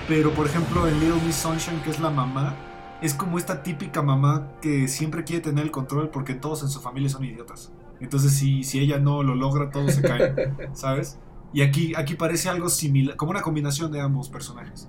Pero 0.07 0.31
por 0.33 0.47
ejemplo 0.47 0.87
en 0.87 1.01
Little 1.01 1.21
Miss 1.27 1.37
Sunshine, 1.37 1.81
que 1.83 1.91
es 1.91 1.99
la 1.99 2.11
mamá, 2.11 2.55
es 3.03 3.15
como 3.15 3.39
esta 3.39 3.63
típica 3.63 4.03
mamá 4.03 4.53
que 4.61 4.87
siempre 4.87 5.25
quiere 5.25 5.43
tener 5.43 5.65
el 5.65 5.71
control 5.71 6.11
porque 6.11 6.35
todos 6.35 6.63
en 6.63 6.69
su 6.69 6.81
familia 6.81 7.09
son 7.09 7.25
idiotas. 7.25 7.73
Entonces 8.01 8.33
si, 8.33 8.63
si 8.63 8.79
ella 8.79 8.99
no 8.99 9.23
lo 9.23 9.35
logra, 9.35 9.71
todos 9.71 9.95
se 9.95 10.03
caen, 10.03 10.35
¿sabes? 10.75 11.19
Y 11.53 11.63
aquí, 11.63 11.93
aquí 11.97 12.15
parece 12.15 12.49
algo 12.49 12.69
similar, 12.69 13.17
como 13.17 13.31
una 13.31 13.43
combinación 13.43 13.91
de 13.91 14.01
ambos 14.01 14.29
personajes. 14.29 14.89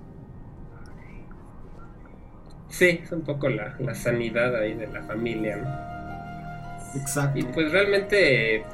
Sí, 2.68 3.00
es 3.02 3.10
un 3.12 3.22
poco 3.22 3.48
la, 3.48 3.76
la 3.78 3.94
sanidad 3.94 4.54
ahí 4.56 4.74
de 4.74 4.86
la 4.88 5.02
familia, 5.02 5.56
¿no? 5.56 5.95
Exacto. 7.00 7.38
Y 7.38 7.42
pues 7.44 7.70
realmente 7.72 8.64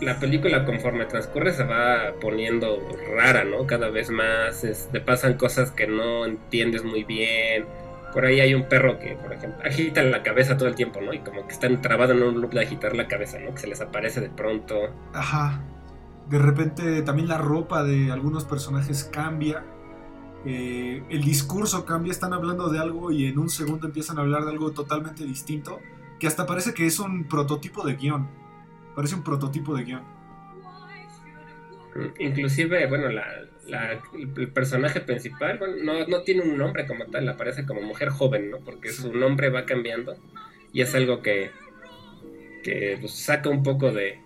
la 0.00 0.18
película 0.18 0.64
conforme 0.64 1.06
transcurre 1.06 1.52
se 1.52 1.64
va 1.64 2.12
poniendo 2.20 2.78
rara, 3.16 3.44
¿no? 3.44 3.66
Cada 3.66 3.90
vez 3.90 4.10
más, 4.10 4.64
te 4.92 5.00
pasan 5.00 5.34
cosas 5.34 5.70
que 5.70 5.86
no 5.86 6.24
entiendes 6.24 6.84
muy 6.84 7.04
bien. 7.04 7.66
Por 8.12 8.24
ahí 8.24 8.40
hay 8.40 8.54
un 8.54 8.68
perro 8.68 8.98
que, 8.98 9.16
por 9.16 9.32
ejemplo, 9.32 9.62
agita 9.64 10.02
la 10.02 10.22
cabeza 10.22 10.56
todo 10.56 10.68
el 10.68 10.74
tiempo, 10.74 11.00
¿no? 11.00 11.12
Y 11.12 11.18
como 11.18 11.46
que 11.46 11.52
están 11.52 11.82
trabados 11.82 12.16
en 12.16 12.22
un 12.22 12.40
loop 12.40 12.52
de 12.52 12.60
agitar 12.60 12.96
la 12.96 13.06
cabeza, 13.06 13.38
¿no? 13.38 13.52
Que 13.54 13.58
se 13.60 13.66
les 13.66 13.80
aparece 13.80 14.20
de 14.20 14.30
pronto. 14.30 14.76
Ajá. 15.12 15.62
De 16.30 16.38
repente 16.38 17.02
también 17.02 17.28
la 17.28 17.38
ropa 17.38 17.82
de 17.82 18.12
algunos 18.12 18.44
personajes 18.44 19.04
cambia. 19.04 19.64
Eh, 20.44 21.02
el 21.10 21.22
discurso 21.22 21.84
cambia, 21.84 22.12
están 22.12 22.32
hablando 22.32 22.68
de 22.68 22.78
algo 22.78 23.10
y 23.10 23.26
en 23.26 23.38
un 23.38 23.50
segundo 23.50 23.88
empiezan 23.88 24.18
a 24.18 24.20
hablar 24.22 24.44
de 24.44 24.52
algo 24.52 24.70
totalmente 24.70 25.24
distinto 25.24 25.80
que 26.18 26.26
hasta 26.26 26.46
parece 26.46 26.74
que 26.74 26.86
es 26.86 26.98
un 26.98 27.24
prototipo 27.24 27.86
de 27.86 27.94
guion. 27.94 28.28
Parece 28.94 29.14
un 29.14 29.22
prototipo 29.22 29.76
de 29.76 29.84
guion. 29.84 30.02
Inclusive, 32.18 32.86
bueno, 32.86 33.08
la, 33.08 33.24
el 34.16 34.50
personaje 34.50 35.00
principal 35.00 35.60
no, 35.82 36.06
no, 36.06 36.22
tiene 36.22 36.42
un 36.42 36.56
nombre 36.56 36.86
como 36.86 37.06
tal, 37.06 37.28
aparece 37.28 37.66
como 37.66 37.82
mujer 37.82 38.10
joven, 38.10 38.50
¿no? 38.50 38.58
Porque 38.58 38.90
su 38.90 39.12
nombre 39.12 39.50
va 39.50 39.64
cambiando 39.64 40.16
y 40.72 40.82
es 40.82 40.94
algo 40.94 41.22
que, 41.22 41.50
que 42.62 42.98
pues, 43.00 43.12
saca 43.12 43.48
un 43.48 43.62
poco 43.62 43.92
de, 43.92 44.20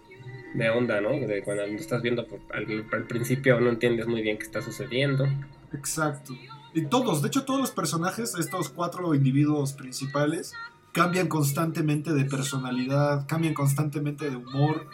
de 0.54 0.70
onda, 0.70 1.00
¿no? 1.00 1.10
De 1.10 1.42
cuando 1.42 1.66
lo 1.66 1.74
estás 1.74 2.02
viendo 2.02 2.26
al, 2.52 2.86
al, 2.92 3.04
principio 3.04 3.60
no 3.60 3.70
entiendes 3.70 4.06
muy 4.06 4.22
bien 4.22 4.38
qué 4.38 4.44
está 4.44 4.62
sucediendo. 4.62 5.26
Exacto. 5.72 6.34
Y 6.74 6.86
todos, 6.86 7.22
de 7.22 7.28
hecho 7.28 7.44
todos 7.44 7.60
los 7.60 7.70
personajes, 7.70 8.34
estos 8.38 8.68
cuatro 8.70 9.14
individuos 9.14 9.72
principales, 9.74 10.54
cambian 10.92 11.28
constantemente 11.28 12.12
de 12.12 12.24
personalidad, 12.24 13.26
cambian 13.26 13.54
constantemente 13.54 14.28
de 14.28 14.36
humor, 14.36 14.86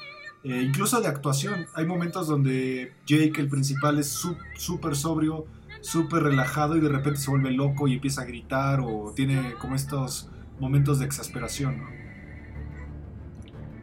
eh, 0.45 0.63
incluso 0.65 1.01
de 1.01 1.09
actuación. 1.09 1.67
Hay 1.75 1.87
momentos 1.87 2.29
donde 2.29 2.93
Jake, 3.07 3.41
el 3.41 3.49
principal, 3.49 3.99
es 3.99 4.09
súper 4.55 4.97
sobrio, 4.97 5.47
súper 5.81 6.23
relajado 6.23 6.77
y 6.77 6.81
de 6.81 6.89
repente 6.89 7.19
se 7.19 7.31
vuelve 7.31 7.51
loco 7.51 7.89
y 7.89 7.95
empieza 7.95 8.23
a 8.23 8.25
gritar 8.25 8.81
o 8.81 9.13
tiene 9.15 9.55
como 9.61 9.75
estos 9.75 10.31
momentos 10.61 11.01
de 11.01 11.07
exasperación. 11.07 11.79
¿no? 11.79 11.99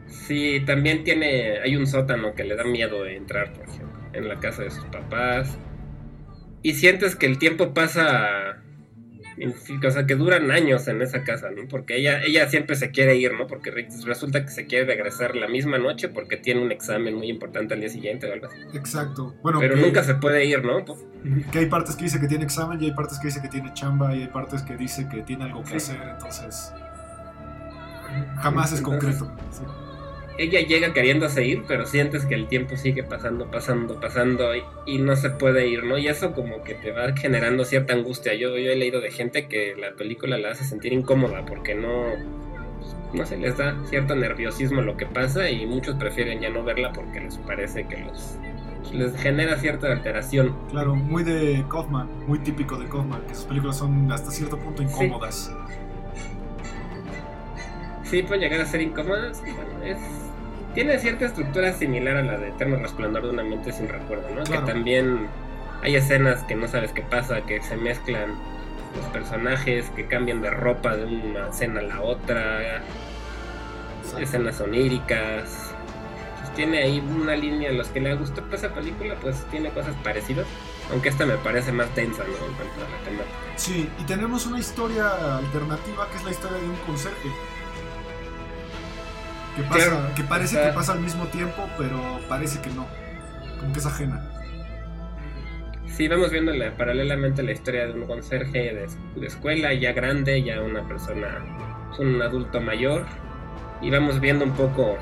Sí, 0.08 0.62
también 0.66 1.04
tiene, 1.04 1.60
hay 1.60 1.76
un 1.76 1.86
sótano 1.86 2.34
que 2.34 2.44
le 2.44 2.56
da 2.56 2.64
miedo 2.64 3.06
entrar, 3.06 3.52
por 3.52 3.68
ejemplo, 3.68 4.00
en 4.12 4.28
la 4.28 4.40
casa 4.40 4.62
de 4.62 4.70
sus 4.70 4.84
papás. 4.86 5.58
Y 6.62 6.74
sientes 6.74 7.14
que 7.14 7.26
el 7.26 7.38
tiempo 7.38 7.74
pasa 7.74 8.62
o 9.44 9.90
sea, 9.90 10.06
que 10.06 10.14
duran 10.14 10.50
años 10.50 10.88
en 10.88 11.02
esa 11.02 11.22
casa, 11.24 11.50
¿no? 11.50 11.68
Porque 11.68 11.96
ella, 11.96 12.22
ella 12.22 12.48
siempre 12.48 12.76
se 12.76 12.90
quiere 12.90 13.16
ir, 13.16 13.32
¿no? 13.34 13.46
Porque 13.46 13.70
resulta 13.70 14.44
que 14.44 14.50
se 14.50 14.66
quiere 14.66 14.86
regresar 14.86 15.36
la 15.36 15.46
misma 15.48 15.78
noche 15.78 16.08
porque 16.08 16.36
tiene 16.36 16.62
un 16.62 16.72
examen 16.72 17.14
muy 17.14 17.28
importante 17.28 17.74
al 17.74 17.80
día 17.80 17.88
siguiente 17.88 18.28
o 18.28 18.32
algo 18.32 18.46
así. 18.46 18.56
Exacto. 18.74 19.34
Bueno, 19.42 19.60
Pero 19.60 19.76
nunca 19.76 20.02
se 20.02 20.14
puede 20.14 20.44
ir, 20.46 20.64
¿no? 20.64 20.84
Que 21.50 21.58
hay 21.60 21.66
partes 21.66 21.96
que 21.96 22.04
dice 22.04 22.20
que 22.20 22.28
tiene 22.28 22.44
examen 22.44 22.82
y 22.82 22.86
hay 22.86 22.92
partes 22.92 23.18
que 23.18 23.28
dice 23.28 23.42
que 23.42 23.48
tiene 23.48 23.72
chamba 23.74 24.14
y 24.14 24.22
hay 24.22 24.28
partes 24.28 24.62
que 24.62 24.76
dice 24.76 25.08
que 25.08 25.22
tiene 25.22 25.44
algo 25.44 25.62
que 25.64 25.76
hacer, 25.76 26.00
entonces... 26.02 26.72
Jamás 28.38 28.72
es 28.72 28.80
concreto. 28.80 29.30
Sí 29.50 29.62
ella 30.38 30.60
llega 30.60 30.92
queriéndose 30.92 31.44
ir, 31.44 31.64
pero 31.66 31.86
sientes 31.86 32.26
que 32.26 32.34
el 32.34 32.48
tiempo 32.48 32.76
sigue 32.76 33.02
pasando, 33.02 33.50
pasando, 33.50 34.00
pasando 34.00 34.50
y, 34.86 34.98
no 34.98 35.16
se 35.16 35.30
puede 35.30 35.68
ir, 35.68 35.84
¿no? 35.84 35.98
Y 35.98 36.08
eso 36.08 36.32
como 36.32 36.62
que 36.62 36.74
te 36.74 36.92
va 36.92 37.14
generando 37.16 37.64
cierta 37.64 37.94
angustia. 37.94 38.34
Yo, 38.34 38.56
yo 38.58 38.70
he 38.70 38.76
leído 38.76 39.00
de 39.00 39.10
gente 39.10 39.46
que 39.46 39.74
la 39.76 39.92
película 39.92 40.38
la 40.38 40.50
hace 40.50 40.64
sentir 40.64 40.92
incómoda 40.92 41.44
porque 41.46 41.74
no, 41.74 42.06
no 43.12 43.26
se 43.26 43.36
les 43.36 43.56
da 43.56 43.76
cierto 43.86 44.14
nerviosismo 44.14 44.82
lo 44.82 44.96
que 44.96 45.06
pasa 45.06 45.50
y 45.50 45.66
muchos 45.66 45.96
prefieren 45.96 46.40
ya 46.40 46.50
no 46.50 46.64
verla 46.64 46.92
porque 46.92 47.20
les 47.20 47.36
parece 47.38 47.86
que 47.86 47.98
los 47.98 48.38
les 48.92 49.16
genera 49.16 49.56
cierta 49.58 49.92
alteración. 49.92 50.54
Claro, 50.70 50.94
muy 50.94 51.24
de 51.24 51.64
Kaufman, 51.68 52.08
muy 52.26 52.38
típico 52.38 52.76
de 52.76 52.88
Kaufman, 52.88 53.20
que 53.26 53.34
sus 53.34 53.44
películas 53.44 53.78
son 53.78 54.10
hasta 54.12 54.30
cierto 54.30 54.56
punto 54.58 54.82
incómodas. 54.82 55.52
Sí, 58.04 58.10
sí 58.10 58.22
pueden 58.22 58.42
llegar 58.42 58.60
a 58.60 58.66
ser 58.66 58.80
incómodas 58.82 59.42
y 59.46 59.50
bueno, 59.52 59.84
es 59.84 59.98
tiene 60.76 60.98
cierta 60.98 61.24
estructura 61.24 61.72
similar 61.72 62.18
a 62.18 62.22
la 62.22 62.36
de 62.36 62.48
Eterno 62.48 62.76
Resplandor 62.76 63.22
de 63.22 63.30
una 63.30 63.42
mente 63.42 63.72
sin 63.72 63.88
recuerdo, 63.88 64.28
¿no? 64.34 64.44
Que 64.44 64.58
también 64.58 65.26
hay 65.82 65.96
escenas 65.96 66.42
que 66.42 66.54
no 66.54 66.68
sabes 66.68 66.92
qué 66.92 67.00
pasa, 67.00 67.40
que 67.40 67.62
se 67.62 67.78
mezclan 67.78 68.34
los 68.94 69.06
personajes, 69.06 69.88
que 69.96 70.06
cambian 70.06 70.42
de 70.42 70.50
ropa 70.50 70.94
de 70.94 71.06
una 71.06 71.48
escena 71.48 71.80
a 71.80 71.82
la 71.82 72.02
otra, 72.02 72.82
escenas 74.20 74.60
oníricas. 74.60 75.72
Pues 76.40 76.52
tiene 76.52 76.82
ahí 76.82 77.00
una 77.00 77.36
línea 77.36 77.70
a 77.70 77.72
los 77.72 77.88
que 77.88 78.00
le 78.00 78.14
gustó 78.14 78.44
esa 78.52 78.74
película, 78.74 79.14
pues 79.22 79.46
tiene 79.50 79.70
cosas 79.70 79.94
parecidas, 80.04 80.44
aunque 80.92 81.08
esta 81.08 81.24
me 81.24 81.36
parece 81.38 81.72
más 81.72 81.88
densa, 81.96 82.22
¿no? 82.22 82.34
En 82.34 82.52
cuanto 82.52 82.84
a 82.84 82.90
la 82.90 83.02
temática. 83.02 83.36
Sí, 83.56 83.88
y 83.98 84.02
tenemos 84.02 84.44
una 84.44 84.58
historia 84.58 85.38
alternativa 85.38 86.06
que 86.10 86.18
es 86.18 86.24
la 86.24 86.30
historia 86.32 86.58
de 86.58 86.68
un 86.68 86.76
conserje 86.84 87.30
que, 89.56 89.62
pasa, 89.62 90.14
que 90.14 90.22
parece 90.22 90.60
que 90.60 90.68
pasa 90.68 90.92
al 90.92 91.00
mismo 91.00 91.26
tiempo, 91.26 91.68
pero 91.78 92.20
parece 92.28 92.60
que 92.60 92.70
no. 92.70 92.86
Como 93.58 93.72
que 93.72 93.78
es 93.78 93.86
ajena. 93.86 94.30
Sí, 95.96 96.08
vamos 96.08 96.30
viendo 96.30 96.52
paralelamente 96.76 97.42
la 97.42 97.52
historia 97.52 97.86
de 97.86 97.94
un 97.94 98.06
conserje 98.06 98.74
de, 99.16 99.26
escuela, 99.26 99.72
ya 99.72 99.92
grande, 99.92 100.42
ya 100.42 100.60
una 100.60 100.86
persona, 100.86 101.42
un 101.98 102.20
adulto 102.20 102.60
mayor, 102.60 103.06
y 103.80 103.88
vamos 103.88 104.20
viendo 104.20 104.44
un 104.44 104.52
poco, 104.52 104.98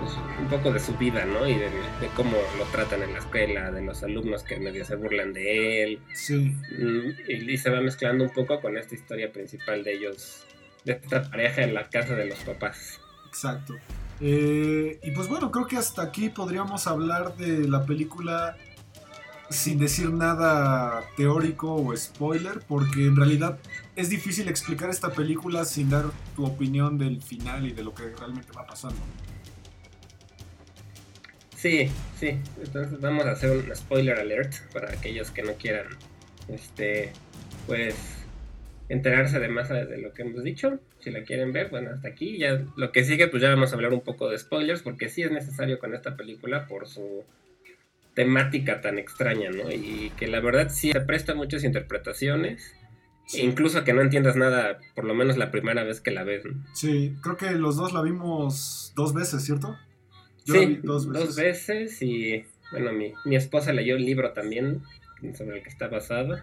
pues, 0.00 0.18
un 0.40 0.48
poco 0.48 0.72
de 0.72 0.80
su 0.80 0.96
vida, 0.96 1.24
¿no? 1.24 1.48
Y 1.48 1.54
de, 1.54 1.68
cómo 2.16 2.36
lo 2.58 2.64
tratan 2.72 3.04
en 3.04 3.12
la 3.12 3.20
escuela, 3.20 3.70
de 3.70 3.82
los 3.82 4.02
alumnos 4.02 4.42
que 4.42 4.58
medio 4.58 4.84
se 4.84 4.96
burlan 4.96 5.32
de 5.32 5.84
él. 5.84 6.00
Sí. 6.12 6.56
Mm, 6.76 7.10
y, 7.28 7.52
y 7.52 7.56
se 7.56 7.70
va 7.70 7.80
mezclando 7.80 8.24
un 8.24 8.30
poco 8.30 8.60
con 8.60 8.76
esta 8.76 8.96
historia 8.96 9.30
principal 9.30 9.84
de 9.84 9.92
ellos 9.92 10.44
de 10.84 10.94
esta 10.94 11.22
pareja 11.30 11.62
en 11.62 11.74
la 11.74 11.88
casa 11.88 12.16
de 12.16 12.26
los 12.26 12.38
papás. 12.40 13.00
Exacto. 13.36 13.74
Eh, 14.20 14.98
y 15.02 15.10
pues 15.10 15.28
bueno, 15.28 15.50
creo 15.50 15.66
que 15.66 15.76
hasta 15.76 16.00
aquí 16.00 16.30
podríamos 16.30 16.86
hablar 16.86 17.36
de 17.36 17.68
la 17.68 17.84
película 17.84 18.56
sin 19.50 19.78
decir 19.78 20.10
nada 20.10 21.04
teórico 21.18 21.74
o 21.74 21.94
spoiler, 21.94 22.60
porque 22.66 23.06
en 23.06 23.14
realidad 23.14 23.58
es 23.94 24.08
difícil 24.08 24.48
explicar 24.48 24.88
esta 24.88 25.10
película 25.10 25.66
sin 25.66 25.90
dar 25.90 26.06
tu 26.34 26.46
opinión 26.46 26.96
del 26.96 27.22
final 27.22 27.66
y 27.66 27.72
de 27.72 27.84
lo 27.84 27.94
que 27.94 28.08
realmente 28.18 28.50
va 28.56 28.66
pasando. 28.66 28.96
Sí, 31.54 31.90
sí. 32.18 32.38
Entonces 32.62 32.98
vamos 33.00 33.26
a 33.26 33.32
hacer 33.32 33.50
un 33.50 33.76
spoiler 33.76 34.18
alert 34.18 34.54
para 34.72 34.92
aquellos 34.92 35.30
que 35.30 35.42
no 35.42 35.52
quieran, 35.54 35.86
este, 36.48 37.12
pues, 37.66 37.94
enterarse 38.88 39.40
de 39.40 39.48
más 39.48 39.68
de 39.68 39.98
lo 39.98 40.12
que 40.12 40.22
hemos 40.22 40.42
dicho. 40.44 40.78
Si 41.00 41.10
la 41.10 41.24
quieren 41.24 41.52
ver, 41.52 41.70
bueno, 41.70 41.90
hasta 41.90 42.08
aquí. 42.08 42.38
Ya 42.38 42.64
lo 42.76 42.92
que 42.92 43.04
sigue, 43.04 43.28
pues 43.28 43.42
ya 43.42 43.50
vamos 43.50 43.72
a 43.72 43.74
hablar 43.74 43.92
un 43.92 44.02
poco 44.02 44.28
de 44.28 44.38
spoilers, 44.38 44.82
porque 44.82 45.08
sí 45.08 45.22
es 45.22 45.30
necesario 45.30 45.78
con 45.78 45.94
esta 45.94 46.16
película 46.16 46.66
por 46.66 46.86
su 46.86 47.24
temática 48.14 48.80
tan 48.80 48.98
extraña, 48.98 49.50
¿no? 49.50 49.70
Y 49.70 50.10
que 50.16 50.26
la 50.26 50.40
verdad 50.40 50.70
sí 50.70 50.92
se 50.92 51.00
presta 51.00 51.34
muchas 51.34 51.64
interpretaciones. 51.64 52.74
Incluso 53.34 53.82
que 53.82 53.92
no 53.92 54.02
entiendas 54.02 54.36
nada, 54.36 54.78
por 54.94 55.04
lo 55.04 55.12
menos 55.12 55.36
la 55.36 55.50
primera 55.50 55.82
vez 55.82 56.00
que 56.00 56.12
la 56.12 56.22
ves. 56.22 56.44
¿no? 56.44 56.64
Sí, 56.74 57.16
creo 57.22 57.36
que 57.36 57.50
los 57.52 57.76
dos 57.76 57.92
la 57.92 58.00
vimos 58.00 58.92
dos 58.94 59.14
veces, 59.14 59.44
¿cierto? 59.44 59.76
sí, 60.44 60.78
dos 60.84 61.08
veces. 61.34 62.00
y 62.02 62.44
bueno, 62.70 62.92
mi, 62.92 63.12
mi 63.24 63.34
esposa 63.34 63.72
leyó 63.72 63.96
el 63.96 64.04
libro 64.04 64.32
también 64.32 64.82
sobre 65.34 65.58
el 65.58 65.62
que 65.62 65.70
está 65.70 65.88
basado. 65.88 66.38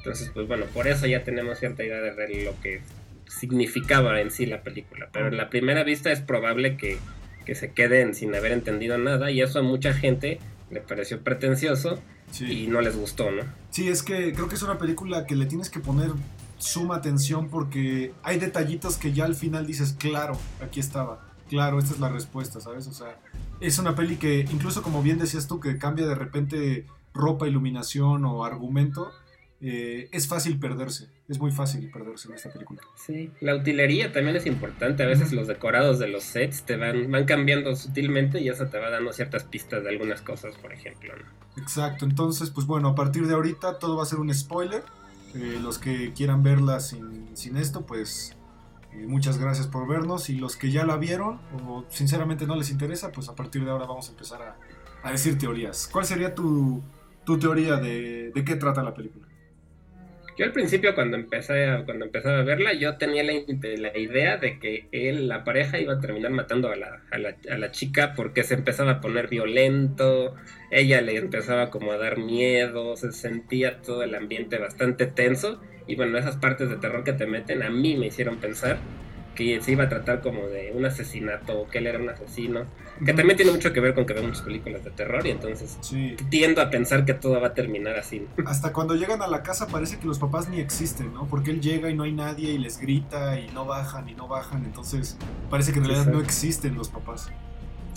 Entonces, 0.00 0.30
pues 0.32 0.48
bueno, 0.48 0.64
por 0.72 0.88
eso 0.88 1.06
ya 1.06 1.24
tenemos 1.24 1.58
cierta 1.58 1.84
idea 1.84 2.00
de 2.00 2.44
lo 2.44 2.58
que 2.62 2.80
significaba 3.28 4.20
en 4.20 4.30
sí 4.30 4.46
la 4.46 4.62
película. 4.62 5.08
Pero 5.12 5.28
en 5.28 5.36
la 5.36 5.50
primera 5.50 5.84
vista 5.84 6.10
es 6.10 6.20
probable 6.20 6.76
que, 6.76 6.98
que 7.44 7.54
se 7.54 7.72
queden 7.72 8.14
sin 8.14 8.34
haber 8.34 8.52
entendido 8.52 8.98
nada 8.98 9.30
y 9.30 9.42
eso 9.42 9.58
a 9.58 9.62
mucha 9.62 9.92
gente 9.92 10.38
le 10.70 10.80
pareció 10.80 11.22
pretencioso 11.22 12.00
y 12.40 12.66
no 12.68 12.80
les 12.80 12.96
gustó, 12.96 13.30
¿no? 13.30 13.42
Sí, 13.70 13.88
es 13.88 14.02
que 14.02 14.32
creo 14.32 14.48
que 14.48 14.54
es 14.54 14.62
una 14.62 14.78
película 14.78 15.26
que 15.26 15.34
le 15.34 15.46
tienes 15.46 15.68
que 15.68 15.80
poner 15.80 16.10
suma 16.58 16.96
atención 16.96 17.48
porque 17.48 18.12
hay 18.22 18.38
detallitos 18.38 18.96
que 18.96 19.12
ya 19.12 19.24
al 19.24 19.34
final 19.34 19.66
dices, 19.66 19.94
claro, 19.98 20.38
aquí 20.62 20.80
estaba, 20.80 21.26
claro, 21.48 21.78
esta 21.78 21.94
es 21.94 22.00
la 22.00 22.08
respuesta, 22.08 22.60
¿sabes? 22.60 22.86
O 22.86 22.92
sea, 22.92 23.18
es 23.60 23.78
una 23.78 23.94
peli 23.94 24.16
que 24.16 24.40
incluso 24.50 24.82
como 24.82 25.02
bien 25.02 25.18
decías 25.18 25.48
tú, 25.48 25.58
que 25.60 25.78
cambia 25.78 26.06
de 26.06 26.14
repente 26.14 26.86
ropa, 27.12 27.48
iluminación 27.48 28.24
o 28.24 28.44
argumento, 28.44 29.10
eh, 29.62 30.08
es 30.12 30.26
fácil 30.26 30.58
perderse, 30.58 31.08
es 31.28 31.38
muy 31.38 31.52
fácil 31.52 31.90
perderse 31.90 32.28
en 32.28 32.34
esta 32.34 32.50
película. 32.50 32.80
Sí, 32.96 33.30
la 33.40 33.54
utilería 33.54 34.10
también 34.12 34.36
es 34.36 34.46
importante, 34.46 35.02
a 35.02 35.06
veces 35.06 35.32
los 35.32 35.46
decorados 35.46 35.98
de 35.98 36.08
los 36.08 36.24
sets 36.24 36.62
te 36.62 36.76
van, 36.76 37.10
van 37.10 37.26
cambiando 37.26 37.76
sutilmente 37.76 38.40
y 38.40 38.48
eso 38.48 38.66
te 38.68 38.78
va 38.78 38.90
dando 38.90 39.12
ciertas 39.12 39.44
pistas 39.44 39.82
de 39.84 39.90
algunas 39.90 40.22
cosas, 40.22 40.56
por 40.56 40.72
ejemplo. 40.72 41.12
Exacto, 41.58 42.04
entonces 42.04 42.50
pues 42.50 42.66
bueno, 42.66 42.88
a 42.88 42.94
partir 42.94 43.26
de 43.26 43.34
ahorita 43.34 43.78
todo 43.78 43.96
va 43.96 44.04
a 44.04 44.06
ser 44.06 44.18
un 44.18 44.32
spoiler, 44.32 44.82
eh, 45.34 45.58
los 45.62 45.78
que 45.78 46.12
quieran 46.14 46.42
verla 46.42 46.80
sin, 46.80 47.36
sin 47.36 47.56
esto 47.56 47.84
pues 47.84 48.36
eh, 48.92 49.04
muchas 49.06 49.38
gracias 49.38 49.66
por 49.66 49.86
vernos 49.86 50.30
y 50.30 50.36
los 50.36 50.56
que 50.56 50.70
ya 50.70 50.84
la 50.86 50.96
vieron 50.96 51.38
o 51.66 51.84
sinceramente 51.90 52.46
no 52.46 52.56
les 52.56 52.70
interesa, 52.70 53.12
pues 53.12 53.28
a 53.28 53.34
partir 53.34 53.64
de 53.64 53.70
ahora 53.70 53.86
vamos 53.86 54.08
a 54.08 54.12
empezar 54.12 54.42
a, 54.42 54.56
a 55.02 55.12
decir 55.12 55.38
teorías. 55.38 55.88
¿Cuál 55.92 56.04
sería 56.04 56.34
tu, 56.34 56.82
tu 57.24 57.38
teoría 57.38 57.76
de, 57.76 58.32
de 58.34 58.44
qué 58.44 58.56
trata 58.56 58.82
la 58.82 58.94
película? 58.94 59.26
Yo 60.40 60.46
al 60.46 60.52
principio 60.52 60.94
cuando 60.94 61.18
empecé 61.18 61.66
a, 61.66 61.84
cuando 61.84 62.06
empezaba 62.06 62.38
a 62.38 62.42
verla, 62.42 62.72
yo 62.72 62.96
tenía 62.96 63.22
la, 63.22 63.34
idea 63.98 64.38
de 64.38 64.58
que 64.58 64.86
él, 64.90 65.28
la 65.28 65.44
pareja, 65.44 65.78
iba 65.78 65.92
a 65.92 66.00
terminar 66.00 66.30
matando 66.30 66.70
a 66.70 66.76
la, 66.76 67.02
a, 67.10 67.18
la, 67.18 67.36
a 67.50 67.58
la, 67.58 67.70
chica 67.72 68.14
porque 68.16 68.42
se 68.42 68.54
empezaba 68.54 68.92
a 68.92 69.00
poner 69.02 69.28
violento, 69.28 70.34
ella 70.70 71.02
le 71.02 71.18
empezaba 71.18 71.68
como 71.68 71.92
a 71.92 71.98
dar 71.98 72.16
miedo, 72.16 72.96
se 72.96 73.12
sentía 73.12 73.82
todo 73.82 74.02
el 74.02 74.14
ambiente 74.14 74.56
bastante 74.56 75.04
tenso 75.04 75.60
y 75.86 75.96
bueno, 75.96 76.16
esas 76.16 76.38
partes 76.38 76.70
de 76.70 76.76
terror 76.76 77.04
que 77.04 77.12
te 77.12 77.26
meten 77.26 77.62
a 77.62 77.68
mí 77.68 77.98
me 77.98 78.06
hicieron 78.06 78.38
pensar 78.38 78.78
que 79.34 79.60
se 79.60 79.72
iba 79.72 79.84
a 79.84 79.88
tratar 79.88 80.20
como 80.20 80.46
de 80.46 80.72
un 80.74 80.84
asesinato 80.84 81.66
que 81.70 81.78
él 81.78 81.86
era 81.86 81.98
un 81.98 82.08
asesino, 82.08 82.64
que 83.04 83.12
también 83.14 83.36
tiene 83.36 83.52
mucho 83.52 83.72
que 83.72 83.80
ver 83.80 83.94
con 83.94 84.04
que 84.04 84.12
veo 84.12 84.22
muchas 84.22 84.42
películas 84.42 84.84
de 84.84 84.90
terror 84.90 85.26
y 85.26 85.30
entonces 85.30 85.78
tiendo 86.28 86.60
a 86.60 86.70
pensar 86.70 87.04
que 87.04 87.14
todo 87.14 87.40
va 87.40 87.48
a 87.48 87.54
terminar 87.54 87.96
así. 87.96 88.26
Hasta 88.44 88.72
cuando 88.72 88.94
llegan 88.94 89.22
a 89.22 89.26
la 89.26 89.42
casa 89.42 89.66
parece 89.66 89.98
que 89.98 90.06
los 90.06 90.18
papás 90.18 90.48
ni 90.48 90.60
existen, 90.60 91.14
¿no? 91.14 91.26
Porque 91.26 91.50
él 91.50 91.60
llega 91.60 91.90
y 91.90 91.94
no 91.94 92.02
hay 92.02 92.12
nadie 92.12 92.52
y 92.52 92.58
les 92.58 92.78
grita 92.78 93.38
y 93.38 93.48
no 93.48 93.64
bajan 93.64 94.08
y 94.08 94.14
no 94.14 94.28
bajan, 94.28 94.64
entonces 94.64 95.16
parece 95.48 95.72
que 95.72 95.78
en 95.78 95.86
realidad 95.86 96.06
no 96.12 96.20
existen 96.20 96.74
los 96.74 96.88
papás. 96.88 97.30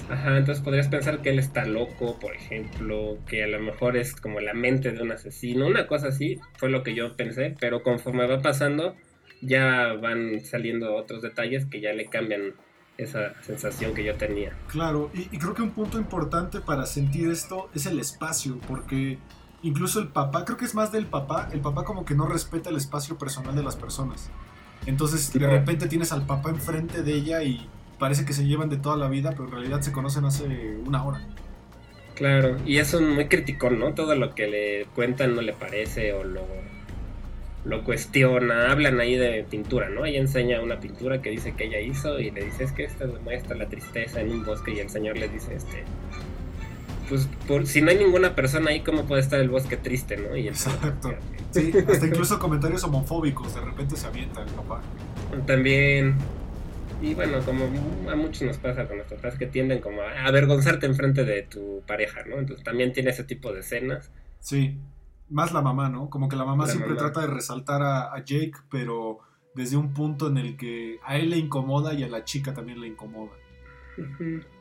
Ajá, 0.09 0.37
entonces 0.37 0.63
podrías 0.63 0.89
pensar 0.89 1.21
que 1.21 1.29
él 1.29 1.39
está 1.39 1.65
loco, 1.65 2.19
por 2.19 2.35
ejemplo, 2.35 3.17
que 3.25 3.43
a 3.43 3.47
lo 3.47 3.59
mejor 3.59 3.95
es 3.95 4.15
como 4.15 4.41
la 4.41 4.53
mente 4.53 4.91
de 4.91 5.01
un 5.01 5.11
asesino, 5.11 5.65
una 5.65 5.87
cosa 5.87 6.09
así, 6.09 6.39
fue 6.57 6.69
lo 6.69 6.83
que 6.83 6.93
yo 6.93 7.15
pensé, 7.15 7.55
pero 7.59 7.83
conforme 7.83 8.27
va 8.27 8.41
pasando, 8.41 8.95
ya 9.45 9.93
van 9.93 10.43
saliendo 10.43 10.95
otros 10.95 11.21
detalles 11.21 11.65
que 11.65 11.81
ya 11.81 11.93
le 11.93 12.05
cambian 12.05 12.53
esa 12.97 13.41
sensación 13.41 13.93
que 13.93 14.03
yo 14.03 14.15
tenía. 14.15 14.55
Claro, 14.67 15.09
y, 15.13 15.37
creo 15.37 15.53
que 15.53 15.61
un 15.61 15.71
punto 15.71 15.97
importante 15.97 16.59
para 16.59 16.85
sentir 16.85 17.29
esto 17.29 17.69
es 17.73 17.85
el 17.85 17.99
espacio, 17.99 18.59
porque 18.67 19.17
incluso 19.63 19.99
el 19.99 20.07
papá, 20.09 20.45
creo 20.45 20.57
que 20.57 20.65
es 20.65 20.75
más 20.75 20.91
del 20.91 21.07
papá, 21.07 21.49
el 21.51 21.61
papá 21.61 21.83
como 21.83 22.05
que 22.05 22.15
no 22.15 22.27
respeta 22.27 22.69
el 22.69 22.77
espacio 22.77 23.17
personal 23.17 23.55
de 23.55 23.63
las 23.63 23.75
personas. 23.75 24.29
Entonces 24.85 25.31
de 25.33 25.47
repente 25.47 25.87
tienes 25.87 26.11
al 26.11 26.25
papá 26.25 26.49
enfrente 26.49 27.03
de 27.03 27.13
ella 27.13 27.43
y 27.43 27.67
parece 27.99 28.25
que 28.25 28.33
se 28.33 28.45
llevan 28.45 28.69
de 28.69 28.77
toda 28.77 28.97
la 28.97 29.07
vida, 29.07 29.31
pero 29.31 29.45
en 29.45 29.51
realidad 29.51 29.81
se 29.81 29.91
conocen 29.91 30.25
hace 30.25 30.77
una 30.85 31.03
hora. 31.03 31.21
Claro, 32.15 32.57
y 32.65 32.77
eso 32.77 32.99
es 32.99 33.07
muy 33.07 33.27
criticón, 33.27 33.79
¿no? 33.79 33.93
Todo 33.95 34.15
lo 34.15 34.35
que 34.35 34.47
le 34.47 34.85
cuentan 34.93 35.35
no 35.35 35.41
le 35.41 35.53
parece 35.53 36.13
o 36.13 36.23
lo 36.23 36.45
lo 37.65 37.83
cuestiona, 37.83 38.71
hablan 38.71 38.99
ahí 38.99 39.15
de 39.15 39.45
pintura, 39.49 39.89
¿no? 39.89 40.05
Ella 40.05 40.19
enseña 40.19 40.61
una 40.61 40.79
pintura 40.79 41.21
que 41.21 41.29
dice 41.29 41.53
que 41.53 41.65
ella 41.65 41.79
hizo 41.79 42.19
y 42.19 42.29
le 42.31 42.43
dice, 42.43 42.65
es 42.65 42.71
que 42.73 42.83
esta 42.83 43.05
demuestra 43.05 43.55
la 43.55 43.69
tristeza 43.69 44.19
en 44.19 44.31
un 44.31 44.43
bosque 44.43 44.73
y 44.73 44.79
el 44.79 44.89
señor 44.89 45.17
le 45.17 45.29
dice, 45.29 45.55
este, 45.55 45.83
pues 47.07 47.29
por, 47.47 47.65
si 47.65 47.81
no 47.81 47.91
hay 47.91 47.97
ninguna 47.97 48.35
persona 48.35 48.71
ahí, 48.71 48.81
¿cómo 48.81 49.05
puede 49.05 49.21
estar 49.21 49.39
el 49.39 49.49
bosque 49.49 49.77
triste, 49.77 50.17
no? 50.17 50.35
Y 50.35 50.47
Exacto. 50.49 51.15
Sí, 51.51 51.71
hasta 51.87 52.07
incluso 52.07 52.39
comentarios 52.39 52.83
homofóbicos 52.83 53.53
de 53.53 53.61
repente 53.61 53.95
se 53.95 54.07
avienta 54.07 54.41
el 54.41 54.49
papá. 54.49 54.81
También, 55.45 56.15
y 57.01 57.13
bueno, 57.13 57.39
como 57.45 57.65
a 58.09 58.15
muchos 58.15 58.41
nos 58.41 58.57
pasa 58.57 58.87
con 58.87 58.97
nuestros 58.97 59.21
papás 59.21 59.37
que 59.37 59.45
tienden 59.45 59.79
como 59.79 60.01
a 60.01 60.25
avergonzarte 60.25 60.85
enfrente 60.85 61.23
de 61.23 61.43
tu 61.43 61.81
pareja, 61.87 62.23
¿no? 62.25 62.39
Entonces 62.39 62.65
también 62.65 62.91
tiene 62.91 63.11
ese 63.11 63.23
tipo 63.23 63.53
de 63.53 63.61
escenas. 63.61 64.09
Sí 64.39 64.77
más 65.33 65.51
la 65.51 65.61
mamá, 65.61 65.89
¿no? 65.89 66.09
Como 66.09 66.29
que 66.29 66.35
la 66.35 66.45
mamá 66.45 66.67
siempre 66.67 66.95
trata 66.95 67.21
de 67.21 67.27
resaltar 67.27 67.81
a, 67.81 68.15
Jake, 68.23 68.53
pero 68.69 69.19
desde 69.55 69.77
un 69.77 69.93
punto 69.93 70.27
en 70.27 70.37
el 70.37 70.57
que 70.57 70.99
a 71.03 71.17
él 71.17 71.31
le 71.31 71.37
incomoda 71.37 71.93
y 71.93 72.03
a 72.03 72.07
la 72.07 72.23
chica 72.23 72.53
también 72.53 72.79
le 72.79 72.87
incomoda. 72.87 73.31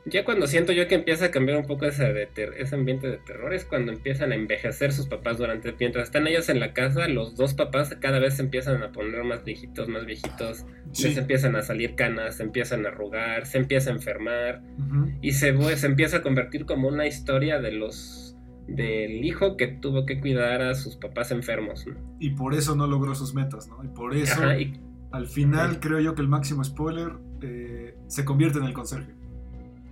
Ya 0.05 0.25
cuando 0.25 0.45
siento 0.45 0.73
yo 0.73 0.87
que 0.87 0.93
empieza 0.95 1.25
a 1.25 1.31
cambiar 1.31 1.57
un 1.57 1.65
poco 1.65 1.85
ese, 1.85 2.29
ese 2.35 2.75
ambiente 2.75 3.07
de 3.07 3.17
terror 3.17 3.53
es 3.53 3.65
cuando 3.65 3.91
empiezan 3.91 4.31
a 4.31 4.35
envejecer 4.35 4.93
sus 4.93 5.07
papás 5.07 5.39
durante 5.39 5.73
mientras 5.79 6.05
están 6.05 6.27
ellos 6.27 6.49
en 6.49 6.59
la 6.59 6.73
casa, 6.73 7.07
los 7.07 7.35
dos 7.35 7.55
papás 7.55 7.95
cada 7.99 8.19
vez 8.19 8.35
se 8.35 8.43
empiezan 8.43 8.83
a 8.83 8.91
poner 8.91 9.23
más 9.23 9.43
viejitos, 9.43 9.87
más 9.87 10.05
viejitos, 10.05 10.65
les 11.01 11.17
empiezan 11.17 11.55
a 11.55 11.63
salir 11.63 11.95
canas, 11.95 12.37
se 12.37 12.43
empiezan 12.43 12.85
a 12.85 12.89
arrugar, 12.89 13.47
se 13.47 13.57
empieza 13.57 13.89
a 13.89 13.93
enfermar 13.93 14.61
y 15.21 15.31
se, 15.31 15.77
se 15.77 15.87
empieza 15.87 16.17
a 16.17 16.21
convertir 16.21 16.65
como 16.65 16.87
una 16.87 17.07
historia 17.07 17.59
de 17.59 17.71
los 17.71 18.22
del 18.67 19.23
hijo 19.23 19.57
que 19.57 19.67
tuvo 19.67 20.05
que 20.05 20.19
cuidar 20.19 20.61
a 20.61 20.75
sus 20.75 20.95
papás 20.95 21.31
enfermos. 21.31 21.85
Y 22.19 22.31
por 22.31 22.53
eso 22.53 22.75
no 22.75 22.87
logró 22.87 23.15
sus 23.15 23.33
metas, 23.33 23.67
¿no? 23.67 23.83
Y 23.83 23.87
por 23.87 24.15
eso, 24.15 24.41
al 25.11 25.27
final, 25.27 25.79
creo 25.79 25.99
yo 25.99 26.15
que 26.15 26.21
el 26.21 26.27
máximo 26.27 26.63
spoiler 26.63 27.13
eh, 27.41 27.95
se 28.07 28.25
convierte 28.25 28.59
en 28.59 28.65
el 28.65 28.73
conserje. 28.73 29.13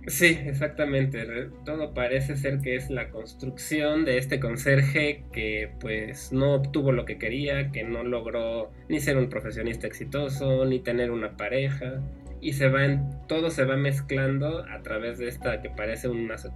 Sí, 0.06 0.36
exactamente. 0.46 1.24
Todo 1.64 1.94
parece 1.94 2.36
ser 2.36 2.60
que 2.60 2.74
es 2.74 2.90
la 2.90 3.10
construcción 3.10 4.04
de 4.04 4.18
este 4.18 4.40
conserje 4.40 5.24
que 5.32 5.70
pues 5.78 6.32
no 6.32 6.54
obtuvo 6.54 6.90
lo 6.90 7.04
que 7.04 7.18
quería, 7.18 7.70
que 7.70 7.84
no 7.84 8.02
logró 8.02 8.72
ni 8.88 8.98
ser 8.98 9.16
un 9.16 9.28
profesionista 9.28 9.86
exitoso, 9.86 10.64
ni 10.64 10.80
tener 10.80 11.12
una 11.12 11.36
pareja. 11.36 12.00
Y 12.40 12.54
se 12.54 12.68
va 12.68 12.84
en, 12.84 13.08
todo 13.28 13.50
se 13.50 13.64
va 13.64 13.76
mezclando 13.76 14.64
a 14.68 14.82
través 14.82 15.18
de 15.18 15.28
esta 15.28 15.62
que 15.62 15.70
parece 15.70 16.08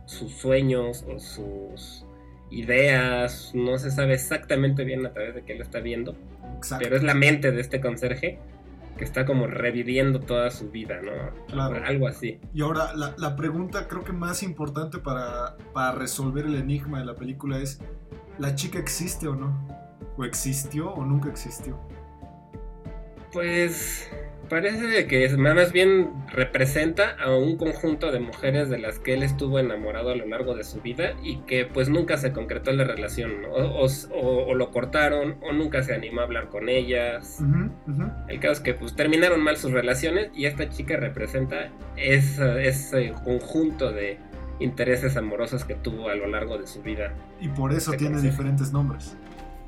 sus 0.06 0.32
sueños 0.32 1.04
o 1.08 1.20
sus 1.20 2.05
ideas, 2.50 3.52
no 3.54 3.78
se 3.78 3.90
sabe 3.90 4.14
exactamente 4.14 4.84
bien 4.84 5.04
a 5.06 5.12
través 5.12 5.34
de 5.34 5.42
qué 5.42 5.54
lo 5.54 5.62
está 5.62 5.80
viendo, 5.80 6.16
pero 6.78 6.96
es 6.96 7.02
la 7.02 7.14
mente 7.14 7.50
de 7.50 7.60
este 7.60 7.80
conserje 7.80 8.38
que 8.96 9.04
está 9.04 9.26
como 9.26 9.46
reviviendo 9.46 10.20
toda 10.20 10.50
su 10.50 10.70
vida, 10.70 11.00
¿no? 11.02 11.12
Claro. 11.48 11.84
Algo 11.84 12.08
así. 12.08 12.40
Y 12.54 12.62
ahora, 12.62 12.92
la, 12.94 13.36
pregunta 13.36 13.88
creo 13.88 14.04
que 14.04 14.12
más 14.12 14.42
importante 14.42 14.98
para, 14.98 15.56
para, 15.74 15.92
resolver 15.92 16.46
el 16.46 16.54
enigma 16.56 17.00
de 17.00 17.04
la 17.04 17.14
película 17.14 17.58
es, 17.58 17.80
¿la 18.38 18.54
chica 18.54 18.78
existe 18.78 19.28
o 19.28 19.34
no? 19.36 19.68
¿O 20.16 20.24
existió 20.24 20.90
o 20.90 21.04
nunca 21.04 21.28
existió? 21.28 21.78
Pues 23.32 24.10
Parece 24.48 25.06
que 25.06 25.24
es, 25.24 25.36
más 25.36 25.72
bien 25.72 26.10
representa 26.32 27.16
a 27.20 27.34
un 27.34 27.56
conjunto 27.56 28.12
de 28.12 28.20
mujeres 28.20 28.68
de 28.68 28.78
las 28.78 28.98
que 28.98 29.14
él 29.14 29.22
estuvo 29.22 29.58
enamorado 29.58 30.10
a 30.10 30.16
lo 30.16 30.26
largo 30.26 30.54
de 30.54 30.64
su 30.64 30.80
vida 30.80 31.14
y 31.22 31.38
que 31.38 31.64
pues 31.64 31.88
nunca 31.88 32.16
se 32.16 32.32
concretó 32.32 32.72
la 32.72 32.84
relación, 32.84 33.32
o, 33.50 34.54
lo 34.54 34.70
cortaron, 34.70 35.36
o 35.42 35.52
nunca 35.52 35.82
se 35.82 35.94
animó 35.94 36.20
a 36.20 36.24
hablar 36.24 36.48
con 36.48 36.68
ellas. 36.68 37.40
El 38.28 38.40
caso 38.40 38.52
es 38.52 38.60
que 38.60 38.74
pues 38.74 38.94
terminaron 38.94 39.40
mal 39.42 39.56
sus 39.56 39.72
relaciones 39.72 40.30
y 40.34 40.46
esta 40.46 40.68
chica 40.68 40.96
representa 40.96 41.70
ese 41.96 43.12
conjunto 43.24 43.92
de 43.92 44.18
intereses 44.60 45.16
amorosos 45.16 45.64
que 45.64 45.74
tuvo 45.74 46.08
a 46.08 46.14
lo 46.14 46.26
largo 46.28 46.58
de 46.58 46.66
su 46.66 46.82
vida. 46.82 47.12
Y 47.40 47.48
por 47.48 47.72
eso 47.72 47.92
tiene 47.92 48.20
diferentes 48.20 48.72
nombres. 48.72 49.16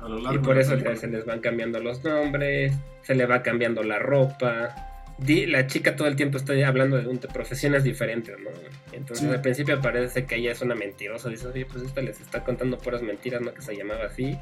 Y 0.07 0.37
por 0.39 0.57
eso 0.57 0.77
se 0.95 1.07
les 1.07 1.25
van 1.25 1.39
cambiando 1.39 1.79
los 1.79 2.03
nombres, 2.03 2.73
se 3.01 3.15
le 3.15 3.25
va 3.25 3.43
cambiando 3.43 3.83
la 3.83 3.99
ropa. 3.99 4.75
la 5.25 5.67
chica 5.67 5.95
todo 5.95 6.07
el 6.07 6.15
tiempo 6.15 6.37
está 6.37 6.53
hablando 6.67 6.97
de, 6.97 7.27
profesiones 7.27 7.83
diferentes, 7.83 8.37
¿no? 8.39 8.49
Entonces 8.93 9.29
al 9.29 9.41
principio 9.41 9.81
parece 9.81 10.25
que 10.25 10.35
ella 10.35 10.51
es 10.51 10.61
una 10.61 10.75
mentirosa. 10.75 11.29
Dice, 11.29 11.47
oye, 11.47 11.65
pues 11.65 11.83
esta 11.83 12.01
les 12.01 12.19
está 12.21 12.43
contando 12.43 12.77
puras 12.77 13.01
mentiras, 13.01 13.41
¿no? 13.41 13.53
Que 13.53 13.61
se 13.61 13.75
llamaba 13.75 14.05
así. 14.05 14.37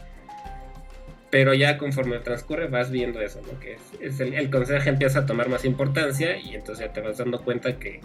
Pero 1.30 1.54
ya 1.54 1.78
conforme 1.78 2.20
transcurre 2.20 2.68
vas 2.68 2.90
viendo 2.90 3.20
eso, 3.20 3.42
¿no? 3.42 3.60
Que 3.60 3.78
es, 4.00 4.20
el, 4.22 4.34
el, 4.34 4.50
consejo 4.50 4.88
empieza 4.88 5.20
a 5.20 5.26
tomar 5.26 5.50
más 5.50 5.66
importancia 5.66 6.38
y 6.38 6.56
entonces 6.56 6.86
ya 6.86 6.94
te 6.94 7.02
vas 7.02 7.18
dando 7.18 7.44
cuenta 7.44 7.78
que, 7.78 8.00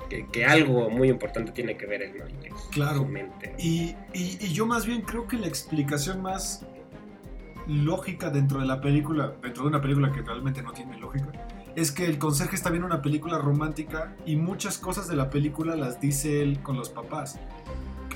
algo 0.44 0.90
muy 0.90 1.08
importante 1.08 1.52
tiene 1.52 1.76
que 1.76 1.86
ver 1.86 2.02
él, 2.02 2.14
¿no? 2.18 2.24
claro. 2.72 3.08
Y, 3.58 3.94
y, 4.12 4.52
yo 4.52 4.66
más 4.66 4.86
bien 4.86 5.02
creo 5.02 5.28
que 5.28 5.36
la 5.36 5.46
explicación 5.46 6.20
más 6.20 6.66
lógica 7.72 8.30
dentro 8.30 8.60
de 8.60 8.66
la 8.66 8.80
película, 8.80 9.32
dentro 9.42 9.64
de 9.64 9.68
una 9.68 9.80
película 9.80 10.12
que 10.12 10.22
realmente 10.22 10.62
no 10.62 10.72
tiene 10.72 10.98
lógica, 10.98 11.28
es 11.74 11.90
que 11.90 12.06
el 12.06 12.18
conserje 12.18 12.56
está 12.56 12.70
viendo 12.70 12.86
una 12.86 13.02
película 13.02 13.38
romántica 13.38 14.14
y 14.26 14.36
muchas 14.36 14.78
cosas 14.78 15.08
de 15.08 15.16
la 15.16 15.30
película 15.30 15.74
las 15.76 16.00
dice 16.00 16.42
él 16.42 16.62
con 16.62 16.76
los 16.76 16.90
papás 16.90 17.38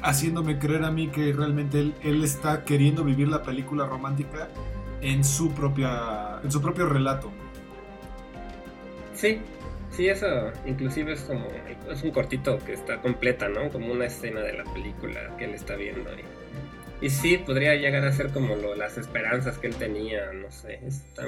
haciéndome 0.03 0.59
creer 0.59 0.85
a 0.85 0.91
mí 0.91 1.09
que 1.09 1.33
realmente 1.33 1.81
él, 1.81 1.95
él 2.03 2.23
está 2.23 2.65
queriendo 2.65 3.03
vivir 3.03 3.29
la 3.29 3.43
película 3.43 3.87
romántica 3.87 4.49
en 5.01 5.25
su 5.25 5.51
propia 5.53 6.41
en 6.43 6.51
su 6.51 6.61
propio 6.61 6.87
relato. 6.87 7.31
Sí, 9.15 9.41
sí, 9.91 10.09
eso 10.09 10.27
inclusive 10.67 11.13
es 11.13 11.23
como 11.23 11.47
es 11.91 12.03
un 12.03 12.11
cortito 12.11 12.59
que 12.59 12.75
está 12.75 13.01
completa, 13.01 13.49
¿no? 13.49 13.71
Como 13.71 13.93
una 13.93 14.07
escena 14.07 14.41
de 14.41 14.53
la 14.53 14.65
película 14.65 15.37
que 15.37 15.45
él 15.45 15.55
está 15.55 15.77
viendo. 15.77 16.11
Y, 16.13 16.25
y 17.01 17.11
sí, 17.11 17.39
podría 17.39 17.75
llegar 17.75 18.05
a 18.05 18.13
ser 18.13 18.31
como 18.31 18.57
lo, 18.57 18.75
las 18.75 18.99
esperanzas 18.99 19.59
que 19.59 19.67
él 19.67 19.75
tenía, 19.75 20.33
no 20.33 20.51
sé, 20.51 20.81
está, 20.87 21.27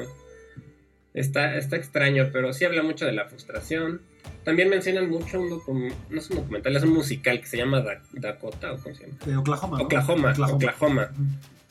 está, 1.14 1.56
está 1.56 1.76
extraño, 1.76 2.30
pero 2.32 2.52
sí 2.52 2.64
habla 2.64 2.82
mucho 2.82 3.06
de 3.06 3.12
la 3.12 3.26
frustración. 3.26 4.00
También 4.44 4.68
mencionan 4.68 5.10
mucho 5.10 5.40
un 5.40 5.50
documental, 5.50 5.98
no 6.10 6.18
es 6.18 6.30
un 6.30 6.36
documental, 6.36 6.76
es 6.76 6.82
un 6.82 6.92
musical 6.92 7.40
que 7.40 7.46
se 7.46 7.56
llama 7.56 7.84
Dakota, 8.12 8.72
¿o 8.72 8.78
cómo 8.78 8.94
se 8.94 9.06
llama? 9.06 9.18
De 9.24 9.36
Oklahoma. 9.36 9.78
Oklahoma, 9.80 10.30
Oklahoma. 10.32 10.56
Oklahoma. 10.56 11.10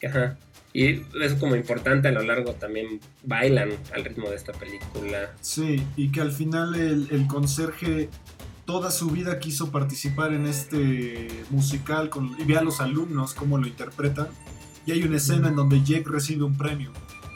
Ajá. 0.04 0.38
Y 0.74 1.02
es 1.24 1.34
como 1.40 1.56
importante 1.56 2.10
a 2.10 2.12
lo 2.12 2.22
largo 2.22 2.54
también 2.54 3.00
bailan 3.24 3.72
al 3.96 4.06
ritmo 4.06 4.30
de 4.30 4.36
esta 4.36 4.54
película. 4.54 5.32
Sí, 5.42 5.84
y 5.96 6.12
que 6.12 6.22
al 6.22 6.32
final 6.32 6.76
el, 6.76 7.26
conserje 7.28 8.10
toda 8.68 8.92
su 8.92 9.10
vida 9.10 9.40
quiso 9.40 9.72
participar 9.72 10.34
en 10.34 10.46
este 10.46 11.30
musical 11.50 12.10
con, 12.10 12.36
y 12.38 12.44
ve 12.44 12.58
a 12.58 12.62
los 12.62 12.82
alumnos 12.82 13.34
cómo 13.34 13.58
lo 13.58 13.66
interpretan. 13.66 14.28
Y 14.86 14.92
hay 14.92 15.04
una 15.04 15.18
escena 15.18 15.48
en 15.48 15.56
donde 15.56 15.82
Jake 15.84 16.04
recibe 16.06 16.44
un 16.44 16.56
premio 16.56 16.92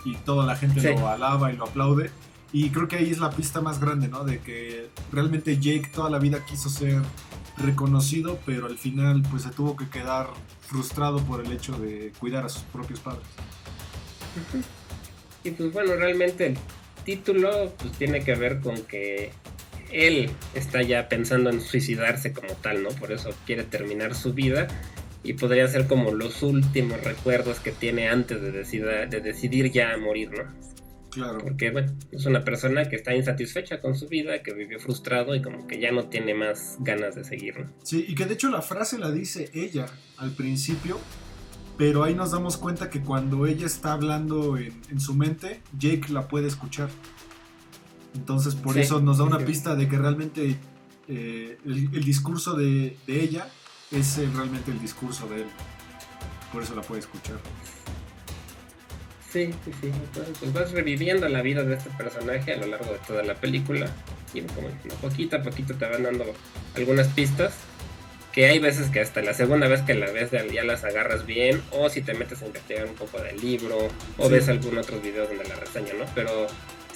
y 0.05 0.15
toda 0.17 0.45
la 0.45 0.57
gente 0.57 0.93
lo 0.93 1.07
alaba 1.07 1.51
y 1.51 1.55
lo 1.55 1.63
aplaude. 1.63 2.11
Y 2.51 2.69
creo 2.69 2.89
que 2.89 2.97
ahí 2.97 3.09
es 3.09 3.19
la 3.19 3.29
pista 3.29 3.61
más 3.61 3.79
grande, 3.79 4.09
¿no? 4.09 4.25
De 4.25 4.39
que 4.39 4.89
realmente 5.11 5.57
Jake 5.57 5.89
toda 5.93 6.09
la 6.09 6.19
vida 6.19 6.45
quiso 6.45 6.69
ser 6.69 7.01
reconocido, 7.57 8.37
pero 8.45 8.65
al 8.65 8.77
final 8.77 9.23
pues 9.31 9.43
se 9.43 9.51
tuvo 9.51 9.77
que 9.77 9.87
quedar 9.87 10.27
frustrado 10.61 11.19
por 11.23 11.45
el 11.45 11.51
hecho 11.53 11.71
de 11.79 12.11
cuidar 12.19 12.45
a 12.45 12.49
sus 12.49 12.63
propios 12.63 12.99
padres. 12.99 13.23
Y 15.45 15.51
pues 15.51 15.71
bueno, 15.71 15.95
realmente 15.95 16.47
el 16.47 16.57
título 17.05 17.71
pues 17.77 17.93
tiene 17.93 18.21
que 18.21 18.35
ver 18.35 18.59
con 18.59 18.81
que 18.83 19.31
él 19.91 20.29
está 20.53 20.81
ya 20.81 21.09
pensando 21.09 21.49
en 21.49 21.61
suicidarse 21.61 22.33
como 22.33 22.53
tal, 22.55 22.83
¿no? 22.83 22.89
Por 22.89 23.11
eso 23.11 23.33
quiere 23.45 23.63
terminar 23.63 24.15
su 24.15 24.33
vida 24.33 24.67
y 25.23 25.33
podría 25.33 25.67
ser 25.67 25.87
como 25.87 26.11
los 26.11 26.41
últimos 26.43 27.03
recuerdos 27.03 27.59
que 27.59 27.71
tiene 27.71 28.09
antes 28.09 28.41
de, 28.41 28.51
de 28.51 29.21
decidir 29.21 29.71
ya 29.71 29.95
morir, 29.97 30.31
¿no? 30.31 30.71
Claro. 31.11 31.39
Porque, 31.39 31.71
bueno, 31.71 31.91
es 32.11 32.25
una 32.25 32.43
persona 32.43 32.87
que 32.87 32.95
está 32.95 33.13
insatisfecha 33.13 33.81
con 33.81 33.95
su 33.95 34.07
vida, 34.07 34.41
que 34.41 34.53
vivió 34.53 34.79
frustrado 34.79 35.35
y 35.35 35.41
como 35.41 35.67
que 35.67 35.79
ya 35.79 35.91
no 35.91 36.05
tiene 36.05 36.33
más 36.33 36.77
ganas 36.79 37.15
de 37.15 37.25
seguir, 37.25 37.59
¿no? 37.59 37.69
Sí, 37.83 38.05
y 38.07 38.15
que 38.15 38.25
de 38.25 38.33
hecho 38.33 38.49
la 38.49 38.61
frase 38.61 38.97
la 38.97 39.11
dice 39.11 39.49
ella 39.53 39.87
al 40.17 40.31
principio, 40.31 40.97
pero 41.77 42.03
ahí 42.03 42.15
nos 42.15 42.31
damos 42.31 42.57
cuenta 42.57 42.89
que 42.89 43.01
cuando 43.01 43.45
ella 43.45 43.65
está 43.65 43.93
hablando 43.93 44.57
en, 44.57 44.99
su 44.99 45.13
mente, 45.13 45.61
Jake 45.77 46.13
la 46.13 46.27
puede 46.27 46.47
escuchar. 46.47 46.89
Entonces, 48.15 48.55
por 48.55 48.77
eso 48.77 48.99
nos 49.01 49.17
da 49.19 49.23
una 49.23 49.39
pista 49.39 49.75
de 49.75 49.87
que 49.87 49.97
realmente 49.97 50.57
eh, 51.07 51.57
el, 51.65 52.03
discurso 52.03 52.55
de, 52.55 52.97
de 53.07 53.21
ella 53.21 53.47
es 53.91 54.17
realmente 54.33 54.71
el 54.71 54.79
discurso 54.79 55.27
de 55.27 55.43
él. 55.43 55.47
Por 56.51 56.63
eso 56.63 56.75
la 56.75 56.81
puede 56.81 56.99
escuchar. 56.99 57.37
Sí, 59.31 59.53
sí, 59.63 59.71
sí. 59.79 59.87
Entonces, 59.87 60.37
pues 60.39 60.53
vas 60.53 60.71
reviviendo 60.71 61.27
la 61.29 61.41
vida 61.41 61.63
de 61.63 61.75
este 61.75 61.89
personaje 61.91 62.53
a 62.53 62.57
lo 62.57 62.67
largo 62.67 62.91
de 62.91 62.99
toda 63.07 63.23
la 63.23 63.35
película. 63.35 63.87
Y 64.33 64.41
como 64.41 64.67
poquito 65.01 65.37
a 65.37 65.41
poquito 65.41 65.73
te 65.75 65.87
van 65.87 66.03
dando 66.03 66.25
algunas 66.75 67.07
pistas. 67.07 67.53
Que 68.33 68.45
hay 68.45 68.59
veces 68.59 68.89
que 68.89 69.01
hasta 69.01 69.21
la 69.21 69.33
segunda 69.33 69.67
vez 69.67 69.81
que 69.81 69.93
la 69.93 70.09
ves 70.09 70.31
ya 70.31 70.63
las 70.63 70.83
agarras 70.83 71.25
bien. 71.25 71.61
O 71.71 71.89
si 71.89 72.01
te 72.01 72.13
metes 72.13 72.41
a 72.41 72.45
investigar 72.45 72.85
un 72.85 72.95
poco 72.95 73.21
del 73.21 73.39
libro. 73.39 73.87
O 74.17 74.29
ves 74.29 74.49
algún 74.49 74.77
otro 74.77 74.99
video 74.99 75.25
donde 75.25 75.45
la 75.45 75.55
reseña, 75.55 75.93
¿no? 75.97 76.05
Pero 76.13 76.47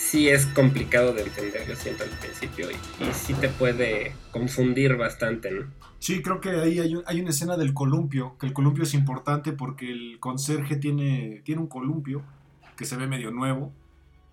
sí 0.05 0.29
es 0.29 0.45
complicado 0.45 1.13
de 1.13 1.23
entender, 1.23 1.67
yo 1.67 1.75
siento 1.75 2.03
al 2.03 2.09
principio. 2.11 2.67
Y, 2.71 3.13
sí 3.13 3.33
te 3.33 3.49
puede 3.49 4.13
confundir 4.31 4.95
bastante, 4.97 5.51
¿no? 5.51 5.65
Sí, 5.99 6.21
creo 6.21 6.39
que 6.39 6.49
ahí 6.49 6.79
hay, 6.79 6.93
hay, 7.05 7.21
una 7.21 7.31
escena 7.31 7.57
del 7.57 7.73
columpio, 7.73 8.37
que 8.39 8.45
el 8.45 8.53
columpio 8.53 8.83
es 8.83 8.93
importante 8.93 9.53
porque 9.53 9.91
el 9.91 10.19
conserje 10.19 10.75
tiene, 10.75 11.41
tiene 11.43 11.61
un 11.61 11.67
columpio 11.67 12.21
que 12.77 12.85
se 12.85 12.95
ve 12.95 13.07
medio 13.07 13.31
nuevo, 13.31 13.73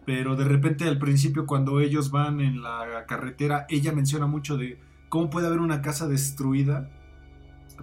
pero 0.04 0.36
de 0.36 0.44
repente 0.44 0.86
al 0.86 0.98
principio 0.98 1.46
cuando 1.46 1.80
ellos 1.80 2.10
van 2.10 2.40
en 2.40 2.62
la 2.62 3.06
carretera, 3.06 3.66
ella 3.70 3.92
menciona 3.92 4.26
mucho 4.26 4.58
de 4.58 4.78
cómo 5.08 5.30
puede 5.30 5.46
haber 5.46 5.60
una 5.60 5.80
casa 5.80 6.06
destruida, 6.06 6.90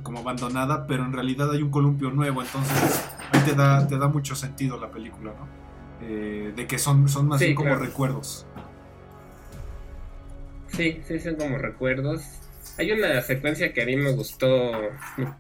como 0.04 0.20
abandonada, 0.20 0.86
pero 0.86 1.04
en 1.06 1.14
realidad 1.14 1.52
hay 1.52 1.64
un 1.64 1.72
columpio 1.72 2.12
nuevo, 2.12 2.42
entonces 2.42 3.10
ahí 3.32 3.42
te 3.42 3.56
da, 3.56 3.88
te 3.88 3.98
da 3.98 4.08
mucho 4.08 4.36
sentido 4.36 4.80
la 4.80 4.92
película, 4.92 5.34
¿no? 5.34 5.59
Eh, 6.02 6.54
de 6.56 6.68
que 6.68 6.78
son, 6.80 7.10
son 7.10 7.28
más 7.28 7.40
bien 7.40 7.56
como 7.56 7.76
recuerdos. 7.76 8.46
Sí, 10.68 11.02
sí, 11.08 11.20
son 11.20 11.36
como 11.36 11.58
recuerdos 11.58 12.24
hay 12.80 12.94
una 12.94 13.22
secuencia 13.22 13.74
que 13.74 13.82
a 13.82 13.86
mí 13.86 13.98
me 13.98 14.12
gustó, 14.12 14.72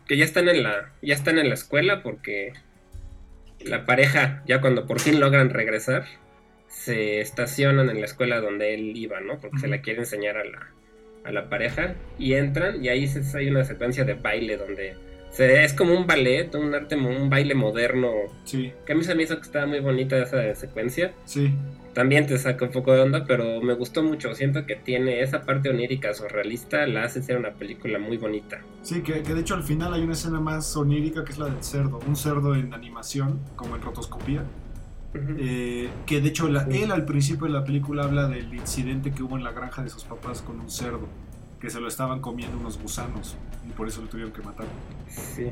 que 0.07 0.17
ya 0.17 0.25
están 0.25 0.49
en 0.49 0.61
la, 0.61 0.91
ya 1.01 1.13
están 1.13 1.39
en 1.39 1.47
la 1.47 1.53
escuela 1.53 2.03
porque 2.03 2.51
la 3.61 3.85
pareja, 3.85 4.43
ya 4.45 4.59
cuando 4.59 4.85
por 4.85 4.99
fin 4.99 5.21
logran 5.21 5.49
regresar, 5.49 6.05
se 6.67 7.21
estacionan 7.21 7.89
en 7.89 8.01
la 8.01 8.05
escuela 8.05 8.41
donde 8.41 8.73
él 8.73 8.91
iba, 8.95 9.21
¿no? 9.21 9.39
Porque 9.39 9.59
se 9.59 9.67
la 9.69 9.81
quiere 9.81 9.99
enseñar 9.99 10.35
a 10.35 10.43
la, 10.43 10.73
a 11.23 11.31
la 11.31 11.49
pareja 11.49 11.95
y 12.17 12.33
entran 12.33 12.83
y 12.83 12.89
ahí 12.89 13.09
hay 13.33 13.49
una 13.49 13.63
secuencia 13.63 14.03
de 14.03 14.15
baile 14.15 14.57
donde 14.57 14.97
se, 15.31 15.63
es 15.63 15.73
como 15.73 15.93
un 15.93 16.07
ballet, 16.07 16.53
un 16.55 16.73
arte, 16.73 16.95
un 16.95 17.29
baile 17.29 17.55
moderno. 17.55 18.11
Sí. 18.45 18.73
Que 18.85 18.93
a 18.93 18.95
mí 18.95 19.03
se 19.03 19.15
me 19.15 19.23
hizo 19.23 19.35
que 19.35 19.43
estaba 19.43 19.65
muy 19.65 19.79
bonita 19.79 20.17
esa 20.17 20.53
secuencia. 20.55 21.13
Sí 21.25 21.53
también 21.93 22.27
te 22.27 22.37
saca 22.37 22.65
un 22.65 22.71
poco 22.71 22.93
de 22.93 23.01
onda, 23.01 23.25
pero 23.25 23.61
me 23.61 23.73
gustó 23.73 24.03
mucho. 24.03 24.33
Siento 24.35 24.65
que 24.65 24.75
tiene 24.75 25.21
esa 25.21 25.41
parte 25.41 25.69
onírica 25.69 26.13
surrealista, 26.13 26.85
la 26.87 27.03
hace 27.03 27.21
ser 27.21 27.37
una 27.37 27.51
película 27.51 27.99
muy 27.99 28.17
bonita. 28.17 28.61
Sí, 28.83 29.01
que, 29.01 29.21
de 29.21 29.39
hecho 29.39 29.55
al 29.55 29.63
final 29.63 29.93
hay 29.93 30.03
una 30.03 30.13
escena 30.13 30.39
más 30.39 30.75
onírica 30.77 31.23
que 31.23 31.31
es 31.31 31.39
la 31.39 31.47
del 31.47 31.61
cerdo, 31.63 31.99
un 32.07 32.15
cerdo 32.15 32.55
en 32.55 32.73
animación, 32.73 33.39
como 33.55 33.75
en 33.75 33.81
rotoscopía. 33.81 34.43
Eh, 35.13 35.89
que 36.05 36.21
de 36.21 36.29
hecho 36.29 36.47
él 36.47 36.91
al 36.91 37.03
principio 37.03 37.47
de 37.47 37.53
la 37.53 37.65
película 37.65 38.03
habla 38.03 38.27
del 38.27 38.53
incidente 38.53 39.11
que 39.11 39.23
hubo 39.23 39.37
en 39.37 39.43
la 39.43 39.51
granja 39.51 39.81
de 39.81 39.89
sus 39.89 40.03
papás 40.03 40.43
con 40.43 40.59
un 40.59 40.69
cerdo, 40.69 41.07
que 41.59 41.69
se 41.69 41.79
lo 41.79 41.87
estaban 41.87 42.21
comiendo 42.21 42.57
unos 42.57 42.81
gusanos 42.81 43.35
y 43.67 43.71
por 43.71 43.87
eso 43.87 44.01
lo 44.01 44.07
tuvieron 44.07 44.33
que 44.33 44.41
matar. 44.41 44.67
Sí. 45.07 45.51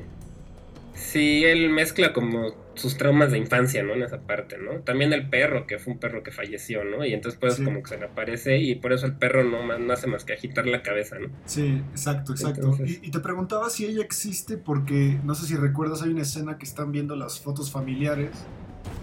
Sí, 0.94 1.46
él 1.46 1.70
mezcla 1.70 2.12
como 2.12 2.56
sus 2.74 2.98
traumas 2.98 3.32
de 3.32 3.38
infancia, 3.38 3.84
¿no? 3.84 3.94
En 3.94 4.02
esa 4.02 4.22
parte, 4.22 4.58
¿no? 4.58 4.80
También 4.82 5.14
el 5.14 5.30
perro, 5.30 5.68
que 5.68 5.78
fue 5.78 5.94
un 5.94 6.00
perro 6.00 6.24
que 6.24 6.32
falleció, 6.32 6.84
¿no? 6.84 7.06
Y 7.06 7.14
entonces 7.14 7.40
pues 7.40 7.58
como 7.58 7.84
que 7.84 7.90
se 7.90 7.98
le 8.00 8.06
aparece 8.06 8.58
y 8.58 8.76
por 8.76 8.94
eso 8.94 9.06
el 9.06 9.14
perro 9.14 9.44
no, 9.44 9.78
no 9.78 9.94
hace 9.94 10.08
más 10.08 10.26
que 10.26 10.34
agitar 10.34 10.66
la 10.66 10.82
cabeza, 10.82 11.20
¿no? 11.20 11.28
Sí, 11.46 11.82
exacto, 11.92 12.32
exacto. 12.32 12.76
Y, 12.84 13.12
te 13.12 13.20
preguntaba 13.20 13.70
si 13.70 13.86
ella 13.86 14.02
existe 14.02 14.58
porque, 14.58 15.20
no 15.24 15.36
sé 15.36 15.46
si 15.46 15.56
recuerdas, 15.56 16.02
hay 16.02 16.10
una 16.10 16.24
escena 16.24 16.58
que 16.58 16.66
están 16.66 16.92
viendo 16.92 17.16
las 17.16 17.40
fotos 17.40 17.72
familiares 17.72 18.32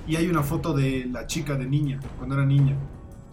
y 0.08 0.16
hay 0.16 0.26
una 0.26 0.42
foto 0.42 0.72
de 0.74 1.06
la 1.10 1.26
chica 1.28 1.54
de 1.56 1.66
niña, 1.66 2.00
cuando 2.18 2.34
era 2.34 2.44
niña. 2.44 2.76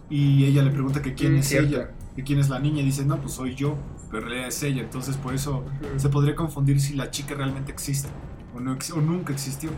y 0.08 0.44
ella 0.44 0.62
le 0.62 0.70
pregunta 0.70 1.00
que 1.02 1.14
quién 1.14 1.34
Mm, 1.34 1.38
es 1.38 1.48
cierto. 1.48 1.68
ella, 1.68 1.90
que 2.16 2.22
quién 2.24 2.38
es 2.38 2.48
la 2.48 2.58
niña 2.58 2.82
y 2.82 2.84
dice, 2.84 3.04
no, 3.04 3.18
pues 3.18 3.32
soy 3.34 3.54
yo, 3.54 3.76
pero 4.10 4.22
en 4.24 4.28
realidad 4.28 4.48
es 4.48 4.62
ella, 4.62 4.82
entonces 4.82 5.16
por 5.16 5.34
eso 5.34 5.64
se 5.96 6.08
podría 6.08 6.34
confundir 6.34 6.80
si 6.80 6.94
la 6.94 7.10
chica 7.10 7.34
realmente 7.34 7.72
existe 7.72 8.08
o, 8.54 8.60
no 8.60 8.72
o 8.94 9.00
nunca 9.00 9.32
existió. 9.32 9.70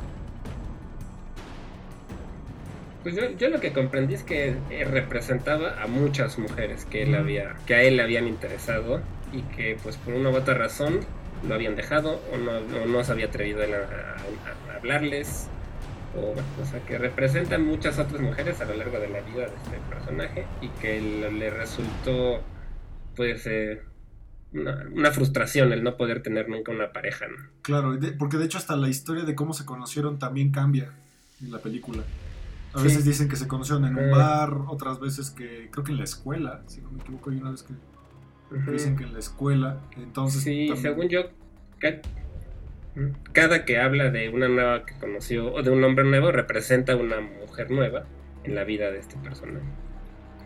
Pues 3.03 3.14
yo, 3.16 3.31
yo 3.38 3.51
lo 3.51 3.61
que 3.61 3.73
comprendí 3.73 4.14
es 4.14 4.23
que 4.23 4.57
eh, 4.70 4.85
representaba 4.85 5.83
a 5.83 5.87
muchas 5.87 6.38
mujeres 6.38 6.87
que 6.87 7.03
él 7.03 7.14
había, 7.14 7.55
que 7.66 7.75
a 7.75 7.83
él 7.83 7.97
le 7.99 8.03
habían 8.03 8.27
interesado 8.27 9.01
y 9.33 9.42
que 9.55 9.77
pues 9.83 9.97
por 9.99 10.14
una 10.14 10.31
u 10.31 10.37
otra 10.37 10.55
razón 10.55 11.01
lo 11.47 11.55
habían 11.55 11.77
dejado 11.77 12.18
o 12.33 12.38
no, 12.38 12.53
o 12.83 12.87
no 12.87 13.05
se 13.05 13.12
había 13.12 13.27
atrevido 13.27 13.61
a, 13.62 13.64
a- 13.66 14.73
a 14.73 14.77
hablarles. 14.77 15.49
O, 16.16 16.62
o 16.62 16.64
sea, 16.64 16.81
que 16.87 16.96
representa 16.98 17.57
a 17.57 17.59
muchas 17.59 17.98
otras 17.98 18.20
mujeres 18.20 18.61
a 18.61 18.64
lo 18.66 18.74
largo 18.74 18.98
de 19.00 19.09
la 19.09 19.20
vida 19.20 19.40
de 19.48 19.55
este 19.64 19.79
personaje 19.90 20.46
y 20.61 20.68
que 20.81 21.00
le, 21.00 21.50
resultó 21.50 22.40
pues 23.16 23.46
eh, 23.46 23.83
una, 24.53 24.85
una 24.92 25.11
frustración 25.11 25.72
el 25.72 25.83
no 25.83 25.96
poder 25.96 26.22
tener 26.22 26.48
nunca 26.48 26.70
una 26.72 26.92
pareja. 26.92 27.27
¿no? 27.27 27.37
Claro, 27.62 27.98
porque 28.18 28.37
de 28.37 28.44
hecho 28.44 28.59
hasta 28.59 28.77
la 28.77 28.88
historia 28.88 29.24
de 29.24 29.35
cómo 29.35 29.55
se 29.55 29.64
conocieron 29.64 30.18
también 30.18 30.50
cambia 30.53 30.90
en 31.42 31.50
la 31.50 31.59
película. 31.59 32.03
A 32.74 32.79
Sí. 32.79 32.85
veces 32.85 33.05
dicen 33.05 33.29
que 33.29 33.37
se 33.37 33.46
conocieron 33.48 33.85
en 33.85 33.96
un 33.96 34.05
Eh. 34.05 34.11
bar, 34.11 34.53
otras 34.68 34.98
veces 35.00 35.31
que 35.31 35.68
creo 35.70 35.85
que 35.85 35.92
en 35.92 35.98
la 35.98 36.05
escuela, 36.05 36.62
si 36.66 36.81
no 36.81 36.90
me 36.90 37.00
equivoco, 37.00 37.31
hay 37.31 37.37
una 37.38 37.50
vez 37.53 37.62
que 37.64 37.74
dicen 38.70 38.96
que 38.96 39.05
en 39.05 39.12
la 39.12 39.18
escuela, 39.20 39.79
entonces 39.96 40.42
Sí, 40.42 40.66
también- 40.68 40.83
según 40.83 41.09
yo, 41.09 41.22
cada 43.33 43.65
que 43.65 43.79
habla 43.79 44.11
de 44.11 44.29
una 44.29 44.49
nueva 44.49 44.87
que 44.87 44.95
conoció 44.95 45.53
o 45.53 45.63
de 45.63 45.71
un 45.71 45.83
hombre 45.83 46.05
nuevo 46.05 46.31
representa 46.31 46.97
una 46.97 47.21
mujer 47.21 47.71
nueva 47.71 48.05
en 48.45 48.55
la 48.55 48.65
vida 48.65 48.91
de 48.91 48.99
este 48.99 49.17
personaje. 49.17 49.67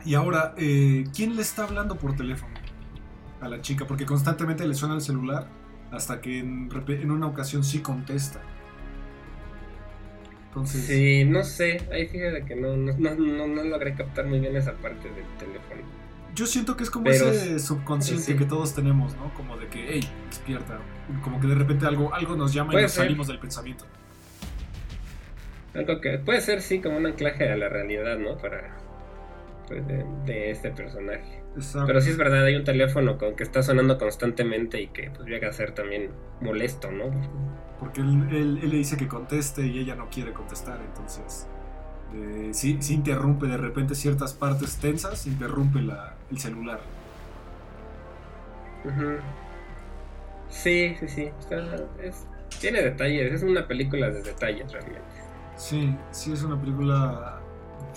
Y 0.04 0.14
ahora, 0.14 0.54
eh, 0.56 1.04
¿quién 1.14 1.36
le 1.36 1.42
está 1.42 1.64
hablando 1.64 1.96
por 1.96 2.16
teléfono 2.16 2.54
a 3.40 3.48
la 3.48 3.60
chica? 3.60 3.86
Porque 3.86 4.06
constantemente 4.06 4.66
le 4.66 4.74
suena 4.74 4.94
el 4.94 5.02
celular 5.02 5.46
hasta 5.90 6.20
que 6.20 6.38
en, 6.38 7.10
una 7.10 7.26
ocasión 7.26 7.64
sí 7.64 7.80
contesta. 7.80 8.40
Entonces, 10.48 10.86
Sí, 10.86 11.24
no 11.24 11.44
sé, 11.44 11.82
ahí 11.92 12.06
fíjate 12.06 12.44
que 12.44 12.56
no, 12.56 12.76
no, 12.76 12.92
no, 12.96 13.46
no 13.46 13.64
logré 13.64 13.94
captar 13.94 14.26
muy 14.26 14.40
bien 14.40 14.56
esa 14.56 14.72
parte 14.72 15.08
del 15.08 15.26
teléfono. 15.38 15.82
Yo 16.38 16.46
siento 16.46 16.76
que 16.76 16.84
es 16.84 16.90
como 16.90 17.04
Pero- 17.06 17.30
ese 17.30 17.58
subconsciente 17.58 18.24
sí. 18.24 18.36
que 18.36 18.44
todos 18.44 18.74
tenemos, 18.74 19.14
¿no? 19.16 19.32
Como 19.34 19.56
de 19.56 19.66
que, 19.68 19.86
hey, 19.90 20.08
despierta. 20.30 20.78
Como 21.22 21.40
que 21.40 21.46
de 21.48 21.54
repente 21.54 21.86
algo, 21.86 22.14
algo 22.14 22.36
nos 22.36 22.52
llama 22.52 22.72
y 22.74 22.82
nos 22.82 22.92
ser. 22.92 23.04
salimos 23.04 23.26
del 23.26 23.38
pensamiento. 23.38 23.84
Algo 25.74 26.00
que 26.00 26.18
puede 26.18 26.40
ser, 26.40 26.62
sí, 26.62 26.80
como 26.80 26.96
un 26.96 27.06
anclaje 27.06 27.50
a 27.50 27.56
la 27.56 27.68
realidad, 27.68 28.16
¿no? 28.18 28.36
Para, 28.38 28.76
pues, 29.66 29.86
de, 29.86 30.04
de 30.24 30.50
este 30.50 30.70
personaje. 30.70 31.42
Exacto. 31.56 31.86
Pero 31.86 32.00
sí 32.00 32.10
es 32.10 32.16
verdad, 32.16 32.44
hay 32.44 32.54
un 32.56 32.64
teléfono 32.64 33.18
con 33.18 33.34
que 33.36 33.42
está 33.42 33.62
sonando 33.62 33.98
constantemente 33.98 34.80
y 34.80 34.88
que 34.88 35.10
pues 35.10 35.28
llega 35.28 35.48
a 35.48 35.52
ser 35.52 35.72
también 35.72 36.10
molesto, 36.40 36.90
¿no? 36.90 37.10
Porque 37.80 38.00
él, 38.00 38.26
él- 38.30 38.60
él 38.62 38.70
le 38.70 38.76
dice 38.76 38.96
que 38.96 39.08
conteste 39.08 39.66
y 39.66 39.78
ella 39.78 39.94
no 39.94 40.08
quiere 40.08 40.32
contestar, 40.32 40.80
entonces 40.84 41.48
eh, 42.14 42.50
sí, 42.52 42.78
sí 42.80 42.94
interrumpe 42.94 43.46
de 43.46 43.56
repente 43.56 43.94
ciertas 43.94 44.32
partes 44.32 44.76
tensas, 44.76 45.26
interrumpe 45.26 45.80
la- 45.82 46.14
el 46.30 46.38
celular. 46.38 46.80
Sí, 50.50 50.96
sí, 50.98 51.08
sí. 51.08 51.30
está- 51.38 51.58
es- 52.02 52.26
tiene 52.60 52.82
detalles, 52.82 53.32
es 53.32 53.42
una 53.42 53.66
película 53.66 54.10
de 54.10 54.22
detalles 54.22 54.72
realmente. 54.72 55.02
Sí, 55.56 55.94
sí 56.10 56.32
es 56.32 56.42
una 56.42 56.58
película 56.58 57.40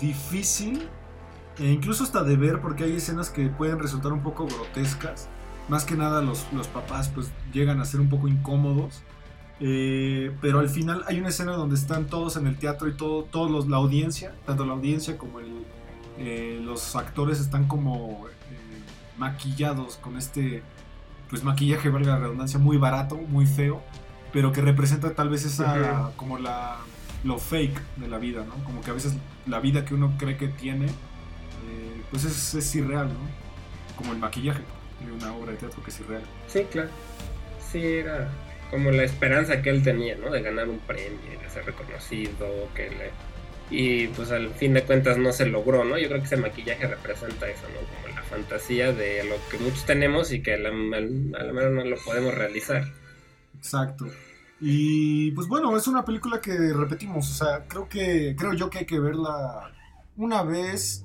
difícil 0.00 0.88
e 1.58 1.64
incluso 1.66 2.04
hasta 2.04 2.22
de 2.24 2.36
ver 2.36 2.60
porque 2.60 2.84
hay 2.84 2.96
escenas 2.96 3.30
que 3.30 3.46
pueden 3.48 3.78
resultar 3.78 4.12
un 4.12 4.22
poco 4.22 4.46
grotescas. 4.46 5.28
Más 5.68 5.84
que 5.84 5.94
nada 5.94 6.20
los, 6.22 6.46
los 6.52 6.66
papás 6.68 7.08
pues 7.08 7.30
llegan 7.52 7.80
a 7.80 7.84
ser 7.84 8.00
un 8.00 8.08
poco 8.08 8.28
incómodos. 8.28 9.02
Eh, 9.64 10.32
pero 10.40 10.58
al 10.58 10.68
final 10.68 11.04
hay 11.06 11.20
una 11.20 11.28
escena 11.28 11.52
donde 11.52 11.76
están 11.76 12.06
todos 12.06 12.36
en 12.36 12.48
el 12.48 12.56
teatro 12.56 12.88
y 12.88 12.94
todo, 12.94 13.22
todos 13.22 13.48
los, 13.48 13.68
la 13.68 13.76
audiencia, 13.76 14.34
tanto 14.44 14.66
la 14.66 14.72
audiencia 14.72 15.16
como 15.16 15.38
el, 15.38 15.64
eh, 16.18 16.60
los 16.60 16.96
actores 16.96 17.38
están 17.38 17.68
como 17.68 18.26
eh, 18.50 18.82
maquillados 19.18 19.98
con 19.98 20.18
este 20.18 20.64
pues 21.30 21.44
maquillaje, 21.44 21.90
valga 21.90 22.14
la 22.14 22.18
redundancia, 22.18 22.58
muy 22.58 22.76
barato, 22.76 23.16
muy 23.16 23.46
feo, 23.46 23.80
pero 24.32 24.50
que 24.50 24.60
representa 24.62 25.14
tal 25.14 25.28
vez 25.28 25.44
esa 25.44 26.10
como 26.16 26.38
la 26.38 26.78
lo 27.22 27.38
fake 27.38 27.80
de 27.98 28.08
la 28.08 28.18
vida, 28.18 28.44
¿no? 28.44 28.64
Como 28.64 28.80
que 28.80 28.90
a 28.90 28.94
veces 28.94 29.14
la 29.46 29.60
vida 29.60 29.84
que 29.84 29.94
uno 29.94 30.12
cree 30.18 30.36
que 30.36 30.48
tiene, 30.48 30.86
eh, 30.86 32.02
pues 32.10 32.24
es, 32.24 32.54
es 32.54 32.74
irreal, 32.74 33.06
¿no? 33.06 33.94
Como 33.96 34.12
el 34.12 34.18
maquillaje 34.18 34.62
de 35.06 35.12
una 35.12 35.32
obra 35.32 35.52
de 35.52 35.58
teatro 35.58 35.84
que 35.84 35.90
es 35.90 36.00
irreal. 36.00 36.22
Sí, 36.48 36.64
claro. 36.68 36.90
Sí, 37.70 37.78
era 37.78 38.28
como 38.72 38.90
la 38.90 39.04
esperanza 39.04 39.60
que 39.60 39.68
él 39.68 39.82
tenía, 39.82 40.16
¿no? 40.16 40.30
De 40.30 40.40
ganar 40.40 40.68
un 40.68 40.78
premio, 40.78 41.38
de 41.40 41.50
ser 41.50 41.66
reconocido, 41.66 42.68
que 42.74 42.88
le... 42.88 43.10
Y 43.70 44.08
pues 44.08 44.32
al 44.32 44.50
fin 44.54 44.72
de 44.72 44.82
cuentas 44.82 45.18
no 45.18 45.30
se 45.30 45.46
logró, 45.46 45.84
¿no? 45.84 45.98
Yo 45.98 46.08
creo 46.08 46.20
que 46.20 46.26
ese 46.26 46.38
maquillaje 46.38 46.86
representa 46.86 47.48
eso, 47.48 47.66
¿no? 47.68 47.86
Como 47.86 48.16
la 48.16 48.22
fantasía 48.22 48.92
de 48.92 49.24
lo 49.24 49.36
que 49.50 49.58
muchos 49.58 49.84
tenemos 49.84 50.32
y 50.32 50.42
que 50.42 50.54
a 50.54 50.58
la 50.58 50.72
mano 50.72 51.70
no 51.70 51.84
lo 51.84 51.96
podemos 52.04 52.34
realizar. 52.34 52.84
Exacto. 53.56 54.06
Y 54.58 55.32
pues 55.32 55.48
bueno, 55.48 55.76
es 55.76 55.86
una 55.86 56.04
película 56.04 56.40
que 56.40 56.72
repetimos, 56.72 57.30
o 57.30 57.34
sea, 57.34 57.66
creo 57.68 57.88
que 57.88 58.34
creo 58.38 58.54
yo 58.54 58.70
que 58.70 58.78
hay 58.78 58.86
que 58.86 59.00
verla 59.00 59.72
una 60.16 60.44
vez 60.44 61.04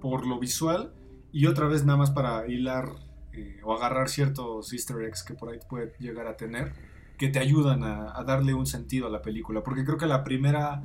por 0.00 0.26
lo 0.26 0.40
visual 0.40 0.94
y 1.30 1.46
otra 1.46 1.68
vez 1.68 1.84
nada 1.84 1.98
más 1.98 2.10
para 2.10 2.46
hilar 2.48 2.88
eh, 3.34 3.60
o 3.62 3.74
agarrar 3.74 4.08
ciertos 4.08 4.72
easter 4.72 5.02
eggs 5.02 5.22
que 5.22 5.34
por 5.34 5.52
ahí 5.52 5.58
puede 5.68 5.92
llegar 5.98 6.26
a 6.26 6.36
tener 6.36 6.72
que 7.18 7.28
te 7.28 7.38
ayudan 7.38 7.82
a, 7.82 8.18
a 8.18 8.24
darle 8.24 8.54
un 8.54 8.66
sentido 8.66 9.06
a 9.08 9.10
la 9.10 9.22
película, 9.22 9.62
porque 9.62 9.84
creo 9.84 9.98
que 9.98 10.06
la 10.06 10.24
primera 10.24 10.82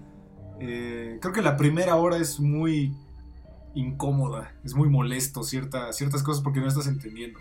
eh, 0.59 1.17
creo 1.19 1.33
que 1.33 1.41
la 1.41 1.57
primera 1.57 1.95
hora 1.95 2.17
es 2.17 2.39
muy 2.39 2.93
incómoda, 3.75 4.53
es 4.63 4.75
muy 4.75 4.87
molesto 4.87 5.43
cierta, 5.43 5.91
ciertas 5.93 6.23
cosas 6.23 6.43
porque 6.43 6.59
no 6.59 6.67
estás 6.67 6.87
entendiendo. 6.87 7.39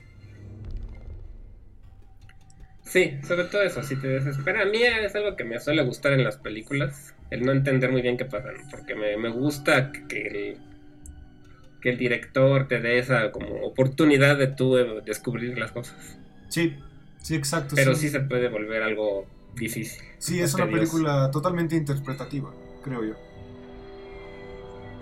Sí, 2.83 3.19
sobre 3.23 3.45
todo 3.45 3.63
eso, 3.63 3.83
si 3.83 3.97
te 3.97 4.09
desespera. 4.09 4.63
A 4.63 4.65
mí 4.67 4.83
es 4.83 5.15
algo 5.15 5.37
que 5.37 5.45
me 5.45 5.59
suele 5.61 5.83
gustar 5.85 6.13
en 6.13 6.25
las 6.25 6.37
películas, 6.37 7.15
el 7.31 7.43
no 7.43 7.53
entender 7.53 7.91
muy 7.91 8.03
bien 8.03 8.17
qué 8.17 8.25
pasa, 8.25 8.51
¿no? 8.53 8.69
porque 8.71 8.95
me, 8.95 9.17
me 9.17 9.31
gusta 9.31 9.93
que 9.93 10.27
el, 10.27 10.57
que 11.81 11.91
el 11.91 11.99
director 11.99 12.69
te 12.69 12.81
dé 12.81 12.99
esa 12.99 13.31
como 13.31 13.63
oportunidad 13.63 14.37
de 14.37 14.49
tú 14.49 14.77
eh, 14.77 15.03
descubrir 15.07 15.57
las 15.59 15.73
cosas. 15.73 16.19
Sí, 16.49 16.77
sí, 17.23 17.35
exacto. 17.35 17.75
Pero 17.75 17.95
sí 17.95 18.09
se 18.09 18.21
puede 18.21 18.49
volver 18.49 18.83
algo 18.83 19.27
difícil. 19.55 20.03
Sí, 20.19 20.41
es 20.41 20.55
una 20.55 20.69
película 20.69 21.31
totalmente 21.31 21.77
interpretativa, 21.77 22.53
creo 22.83 23.05
yo. 23.05 23.15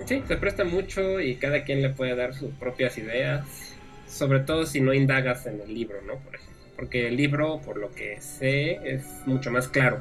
Sí, 0.07 0.23
se 0.27 0.37
presta 0.37 0.65
mucho 0.65 1.21
y 1.21 1.37
cada 1.37 1.65
quien 1.65 1.83
le 1.83 1.91
puede 1.91 2.15
dar 2.15 2.35
sus 2.35 2.51
propias 2.55 2.97
ideas, 2.99 3.47
sobre 4.07 4.41
todo 4.41 4.67
si 4.67 4.81
no 4.81 4.95
indagas 4.95 5.47
en 5.47 5.61
el 5.61 5.75
libro, 5.75 6.01
¿no? 6.03 6.15
Por 6.15 6.37
ejemplo. 6.37 6.57
Porque 6.77 7.09
el 7.09 7.17
libro, 7.17 7.61
por 7.61 7.77
lo 7.77 7.91
que 7.91 8.21
sé, 8.21 8.81
es 8.85 9.05
mucho 9.27 9.51
más 9.51 9.69
claro. 9.69 10.01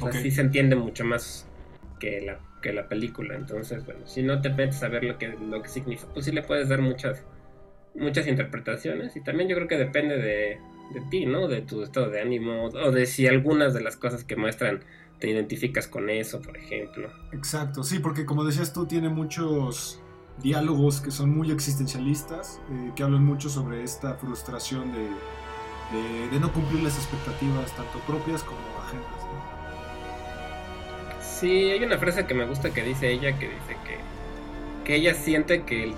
O 0.00 0.10
sea, 0.10 0.22
sí 0.22 0.30
se 0.30 0.40
entiende 0.40 0.76
mucho 0.76 1.04
más 1.04 1.46
que 1.98 2.22
la, 2.22 2.38
que 2.62 2.72
la 2.72 2.88
película. 2.88 3.34
Entonces, 3.34 3.84
bueno, 3.84 4.06
si 4.06 4.22
no 4.22 4.40
te 4.40 4.48
metes 4.48 4.82
a 4.82 4.88
ver 4.88 5.04
lo 5.04 5.18
que, 5.18 5.28
lo 5.28 5.62
que 5.62 5.68
significa, 5.68 6.10
pues 6.14 6.24
sí 6.24 6.32
le 6.32 6.42
puedes 6.42 6.68
dar 6.68 6.80
muchas, 6.80 7.22
muchas 7.94 8.26
interpretaciones. 8.26 9.14
Y 9.16 9.20
también 9.22 9.50
yo 9.50 9.56
creo 9.56 9.68
que 9.68 9.76
depende 9.76 10.16
de, 10.16 10.58
de 10.92 11.00
ti, 11.10 11.26
¿no? 11.26 11.48
De 11.48 11.62
tu 11.62 11.82
estado 11.82 12.10
de 12.10 12.20
ánimo, 12.20 12.64
o 12.66 12.90
de 12.90 13.06
si 13.06 13.26
algunas 13.26 13.74
de 13.74 13.80
las 13.82 13.96
cosas 13.96 14.24
que 14.24 14.36
muestran 14.36 14.82
te 15.18 15.28
identificas 15.28 15.88
con 15.88 16.10
eso, 16.10 16.40
por 16.40 16.56
ejemplo. 16.56 17.10
Exacto, 17.32 17.82
sí, 17.82 17.98
porque 17.98 18.24
como 18.24 18.44
decías 18.44 18.72
tú, 18.72 18.86
tiene 18.86 19.08
muchos 19.08 20.00
diálogos 20.42 21.00
que 21.00 21.10
son 21.10 21.36
muy 21.36 21.50
existencialistas, 21.50 22.60
eh, 22.70 22.92
que 22.94 23.02
hablan 23.02 23.24
mucho 23.24 23.48
sobre 23.48 23.82
esta 23.82 24.14
frustración 24.14 24.92
de, 24.92 24.98
de- 25.00 26.28
de 26.30 26.40
no 26.40 26.52
cumplir 26.52 26.82
las 26.82 26.96
expectativas, 26.96 27.74
tanto 27.74 27.98
propias 28.06 28.44
como 28.44 28.60
ajenas. 28.86 29.24
¿no? 29.24 29.58
Sí, 31.20 31.70
hay 31.70 31.82
una 31.82 31.98
frase 31.98 32.26
que 32.26 32.34
me 32.34 32.46
gusta 32.46 32.70
que 32.72 32.82
dice 32.82 33.10
ella, 33.10 33.36
que 33.38 33.46
dice 33.46 33.76
que, 33.84 33.98
que 34.84 34.94
ella 34.96 35.14
siente 35.14 35.62
que, 35.64 35.92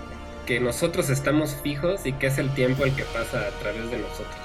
que 0.46 0.60
nosotros 0.60 1.10
estamos 1.10 1.54
fijos 1.62 2.06
y 2.06 2.12
que 2.14 2.26
es 2.28 2.38
el 2.38 2.52
tiempo 2.54 2.84
el 2.84 2.94
que 2.94 3.04
pasa 3.04 3.46
a 3.46 3.50
través 3.60 3.90
de 3.90 3.98
nosotros. 3.98 4.39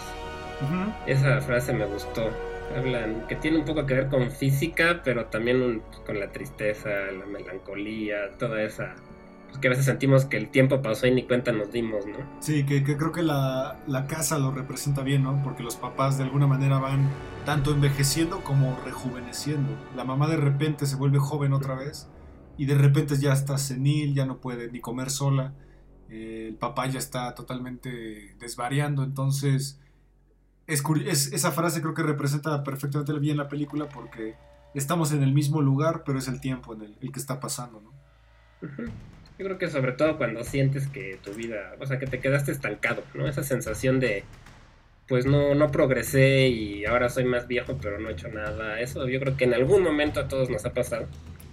Esa 1.05 1.41
frase 1.41 1.73
me 1.73 1.85
gustó. 1.85 2.41
Hablan 2.69 3.27
que 3.27 3.35
tiene 3.35 3.57
un 3.59 3.65
poco 3.65 3.85
que 3.85 3.93
ver 3.93 4.09
con 4.09 4.31
física, 4.31 5.01
pero 5.03 5.27
también 5.27 5.61
un- 5.61 5.83
con 6.05 6.19
la 6.19 6.31
tristeza, 6.31 6.89
la 7.11 7.25
melancolía, 7.25 8.37
toda 8.37 8.61
esa... 8.63 8.95
Pues 9.47 9.59
que 9.59 9.67
a 9.67 9.69
veces 9.71 9.85
sentimos 9.85 10.25
que 10.25 10.37
el 10.37 10.49
tiempo 10.49 10.81
pasó 10.81 11.07
y 11.07 11.11
ni 11.13 11.27
cuenta 11.27 11.51
nos 11.51 11.71
dimos, 11.71 12.05
¿no? 12.05 12.17
Sí, 12.39 12.65
que, 12.65 12.83
que 12.83 12.97
creo 12.97 13.11
que 13.11 13.23
la, 13.23 13.81
la 13.87 14.07
casa 14.07 14.37
lo 14.37 14.51
representa 14.51 15.01
bien, 15.03 15.23
¿no? 15.23 15.41
Porque 15.43 15.63
los 15.63 15.77
papás 15.77 16.17
de 16.17 16.23
alguna 16.25 16.47
manera 16.47 16.77
van 16.79 17.09
tanto 17.43 17.71
envejeciendo 17.71 18.43
como 18.43 18.79
rejuveneciendo. 18.85 19.87
La 19.95 20.03
mamá 20.03 20.27
de 20.27 20.37
repente 20.37 20.85
se 20.85 20.95
vuelve 20.95 21.17
joven 21.19 21.53
otra 21.53 21.75
vez 21.75 22.11
y 22.57 22.65
de 22.67 22.75
repente 22.75 23.17
ya 23.17 23.33
está 23.33 23.57
senil, 23.57 24.13
ya 24.13 24.25
no 24.25 24.39
puede 24.41 24.71
ni 24.71 24.79
comer 24.81 25.09
sola. 25.09 25.55
eh, 26.07 26.47
el 26.49 26.57
papá 26.57 26.87
ya 26.87 26.99
está 26.99 27.33
totalmente 27.33 28.35
desvariando, 28.39 29.03
entonces 29.03 29.79
es, 30.67 30.83
es, 31.05 31.33
esa 31.33 31.51
frase 31.51 31.81
creo 31.81 31.93
que 31.93 32.03
representa 32.03 32.63
perfectamente 32.63 33.13
bien 33.19 33.37
la 33.37 33.47
película 33.47 33.87
porque 33.87 34.35
estamos 34.73 35.11
en 35.11 35.23
el 35.23 35.33
mismo 35.33 35.61
lugar, 35.61 36.03
pero 36.05 36.19
es 36.19 36.27
el 36.27 36.41
tiempo 36.41 36.73
en 36.73 36.81
el, 36.83 37.11
que 37.11 37.19
está 37.19 37.39
pasando, 37.39 37.81
¿no? 37.81 37.91
Yo 39.37 39.45
creo 39.45 39.57
que 39.57 39.69
sobre 39.69 39.91
todo 39.91 40.17
cuando 40.17 40.43
sientes 40.43 40.87
que 40.87 41.19
tu 41.23 41.31
vida, 41.33 41.75
o 41.79 41.85
sea, 41.85 41.99
que 41.99 42.07
te 42.07 42.19
quedaste 42.19 42.51
estancado, 42.51 43.03
¿no? 43.13 43.27
Esa 43.27 43.43
sensación 43.43 43.99
de, 43.99 44.23
pues 45.07 45.25
no, 45.25 45.55
no 45.55 45.71
progresé 45.71 46.47
y 46.47 46.85
ahora 46.85 47.09
soy 47.09 47.25
más 47.25 47.47
viejo, 47.47 47.77
pero 47.81 47.99
no 47.99 48.09
he 48.09 48.13
hecho 48.13 48.29
nada. 48.29 48.79
Eso 48.79 49.07
yo 49.07 49.19
creo 49.19 49.37
que 49.37 49.43
en 49.43 49.53
algún 49.53 49.83
momento 49.83 50.19
a 50.19 50.27
todos 50.27 50.49
nos 50.49 50.65
ha 50.65 50.73
pasado. 50.73 51.07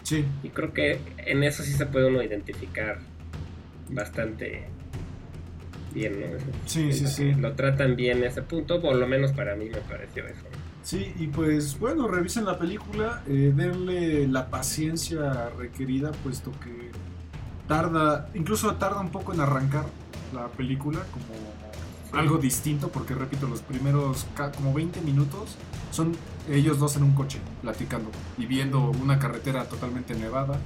Sí. 0.04 0.24
Y 0.42 0.50
creo 0.50 0.72
que 0.72 0.98
en 1.18 1.42
eso 1.42 1.62
sí 1.62 1.72
se 1.72 1.86
puede 1.86 2.06
uno 2.06 2.22
identificar 2.22 2.98
bastante 3.90 4.64
bien, 5.92 6.20
¿no? 6.20 6.26
Sí, 6.66 6.92
sí, 6.92 7.06
sí. 7.06 7.34
Lo 7.34 7.52
tratan 7.54 7.96
bien 7.96 8.22
ese 8.24 8.42
punto, 8.42 8.80
por 8.80 8.96
lo 8.96 9.06
menos 9.06 9.32
para 9.32 9.54
mí 9.54 9.66
me 9.66 9.78
pareció 9.78 10.26
eso. 10.26 10.44
Sí, 10.82 11.14
y 11.18 11.28
pues 11.28 11.78
bueno, 11.78 12.08
revisen 12.08 12.44
la 12.44 12.58
película, 12.58 13.22
eh, 13.28 13.52
denle 13.54 14.26
la 14.26 14.50
paciencia 14.50 15.50
requerida, 15.56 16.10
puesto 16.24 16.50
que 16.52 16.90
tarda, 17.68 18.28
incluso 18.34 18.74
tarda 18.74 19.00
un 19.00 19.10
poco 19.10 19.32
en 19.32 19.40
arrancar 19.40 19.86
la 20.34 20.48
película, 20.48 21.00
como 21.12 22.20
algo 22.20 22.38
distinto, 22.38 22.88
porque 22.88 23.14
repito, 23.14 23.46
los 23.46 23.62
primeros 23.62 24.26
como 24.56 24.74
20 24.74 25.00
minutos 25.02 25.56
son 25.90 26.12
ellos 26.50 26.78
dos 26.78 26.96
en 26.96 27.04
un 27.04 27.14
coche, 27.14 27.38
platicando 27.62 28.10
y 28.36 28.46
viendo 28.46 28.90
una 28.90 29.18
carretera 29.18 29.64
totalmente 29.64 30.14
nevada. 30.14 30.58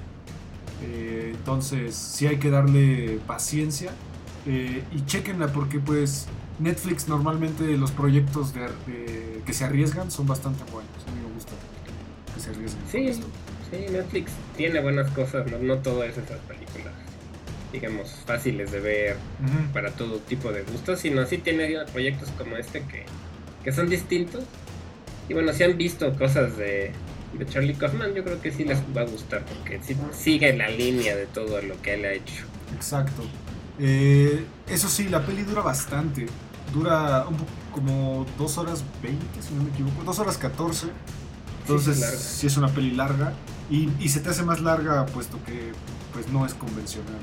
Eh, 0.82 1.32
entonces, 1.36 1.94
sí 1.94 2.26
hay 2.26 2.38
que 2.38 2.50
darle 2.50 3.20
paciencia 3.26 3.92
eh, 4.46 4.82
y 4.92 5.04
chequenla 5.06 5.48
porque 5.48 5.80
pues 5.80 6.26
Netflix 6.58 7.08
normalmente 7.08 7.64
los 7.76 7.90
proyectos 7.90 8.54
de, 8.54 9.42
que 9.44 9.52
se 9.52 9.64
arriesgan 9.64 10.10
son 10.10 10.26
bastante 10.26 10.62
buenos. 10.70 10.90
A 11.06 11.10
mí 11.10 11.20
me 11.26 11.34
gusta 11.34 11.52
que 12.34 12.40
se 12.40 12.50
arriesguen. 12.50 12.82
Sí, 12.90 13.22
sí, 13.70 13.92
Netflix 13.92 14.32
tiene 14.56 14.80
buenas 14.80 15.10
cosas, 15.10 15.50
no, 15.50 15.58
no 15.58 15.78
todo 15.78 16.04
es 16.04 16.16
esas 16.16 16.38
películas, 16.40 16.94
digamos, 17.72 18.10
fáciles 18.24 18.70
de 18.70 18.80
ver 18.80 19.16
para 19.72 19.90
todo 19.90 20.18
tipo 20.18 20.52
de 20.52 20.62
gustos, 20.62 21.00
sino 21.00 21.26
sí 21.26 21.38
tiene 21.38 21.76
proyectos 21.92 22.30
como 22.38 22.56
este 22.56 22.82
que, 22.82 23.04
que 23.64 23.72
son 23.72 23.88
distintos. 23.88 24.44
Y 25.28 25.34
bueno, 25.34 25.52
si 25.52 25.64
han 25.64 25.76
visto 25.76 26.16
cosas 26.16 26.56
de, 26.56 26.92
de 27.36 27.46
Charlie 27.46 27.74
Kaufman, 27.74 28.14
yo 28.14 28.22
creo 28.22 28.40
que 28.40 28.52
sí 28.52 28.64
les 28.64 28.78
va 28.96 29.00
a 29.00 29.06
gustar, 29.06 29.44
porque 29.44 29.80
sí, 29.82 29.96
sigue 30.12 30.56
la 30.56 30.68
línea 30.68 31.16
de 31.16 31.26
todo 31.26 31.60
lo 31.62 31.82
que 31.82 31.94
él 31.94 32.04
ha 32.04 32.12
hecho. 32.12 32.44
Exacto. 32.76 33.24
Eh, 33.78 34.44
eso 34.68 34.88
sí, 34.88 35.08
la 35.08 35.24
peli 35.24 35.42
dura 35.42 35.62
bastante. 35.62 36.26
Dura 36.72 37.26
un 37.28 37.36
poco 37.36 37.50
como 37.72 38.26
2 38.38 38.58
horas 38.58 38.84
20, 39.02 39.42
si 39.42 39.54
no 39.54 39.64
me 39.64 39.70
equivoco. 39.70 40.02
2 40.04 40.18
horas 40.18 40.38
14. 40.38 40.88
Entonces, 41.62 41.98
sí 42.20 42.46
es, 42.46 42.56
una 42.56 42.68
peli 42.68 42.92
larga. 42.92 43.32
Y, 43.70 44.08
se 44.08 44.20
te 44.20 44.30
hace 44.30 44.42
más 44.44 44.60
larga 44.60 45.04
puesto 45.06 45.42
que 45.44 45.72
pues 46.12 46.28
no 46.28 46.46
es 46.46 46.54
convencional. 46.54 47.18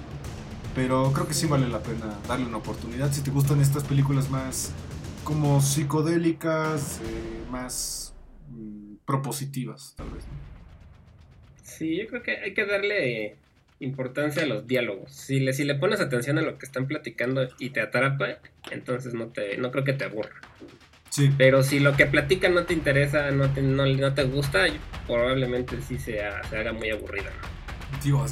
Pero 0.75 1.11
creo 1.13 1.27
que 1.27 1.33
sí 1.33 1.47
vale 1.47 1.67
la 1.67 1.79
pena 1.79 2.17
darle 2.27 2.45
una 2.45 2.57
oportunidad. 2.57 3.11
Si 3.11 3.21
te 3.21 3.31
gustan 3.31 3.61
estas 3.61 3.83
películas 3.83 4.29
más 4.29 4.71
como 5.23 5.61
psicodélicas, 5.61 6.99
eh, 7.01 7.45
más 7.49 8.13
mm, 8.49 8.95
propositivas, 9.05 9.93
tal 9.95 10.09
vez. 10.09 10.25
Sí, 11.63 11.97
yo 11.97 12.07
creo 12.07 12.23
que 12.23 12.37
hay 12.37 12.53
que 12.53 12.65
darle 12.65 13.37
importancia 13.79 14.43
a 14.43 14.45
los 14.45 14.67
diálogos. 14.67 15.11
Si 15.11 15.39
le, 15.39 15.53
si 15.53 15.63
le 15.63 15.75
pones 15.75 15.99
atención 15.99 16.37
a 16.37 16.41
lo 16.41 16.57
que 16.57 16.65
están 16.65 16.87
platicando 16.87 17.47
y 17.59 17.71
te 17.71 17.81
atrapa, 17.81 18.39
entonces 18.71 19.13
no 19.13 19.27
te 19.27 19.57
no 19.57 19.71
creo 19.71 19.83
que 19.83 19.93
te 19.93 20.05
aburra. 20.05 20.35
Sí. 21.09 21.31
Pero 21.37 21.61
si 21.61 21.79
lo 21.79 21.95
que 21.95 22.07
platican 22.07 22.55
no 22.55 22.63
te 22.65 22.73
interesa, 22.73 23.29
no 23.31 23.49
te, 23.51 23.61
no, 23.61 24.13
te 24.13 24.23
gusta, 24.23 24.65
probablemente 25.05 25.79
sí 25.81 25.99
sea, 25.99 26.43
se 26.49 26.57
haga 26.57 26.73
muy 26.73 26.89
aburrida. 26.89 27.29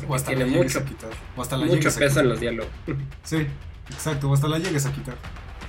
o 0.07 0.15
hasta 0.15 0.31
tiene 0.31 0.45
mucho, 0.45 0.79
a 0.79 0.85
quitar. 0.85 1.11
O 1.35 1.41
hasta 1.43 1.57
la 1.57 1.67
mucho 1.67 1.93
peso 1.93 2.21
en 2.21 2.29
los 2.29 2.39
diálogos. 2.39 2.71
Sí, 3.23 3.45
exacto, 3.87 4.31
o 4.31 4.33
hasta 4.33 4.47
la 4.47 4.57
llegues 4.57 4.87
a 4.87 4.93
quitar. 4.93 5.15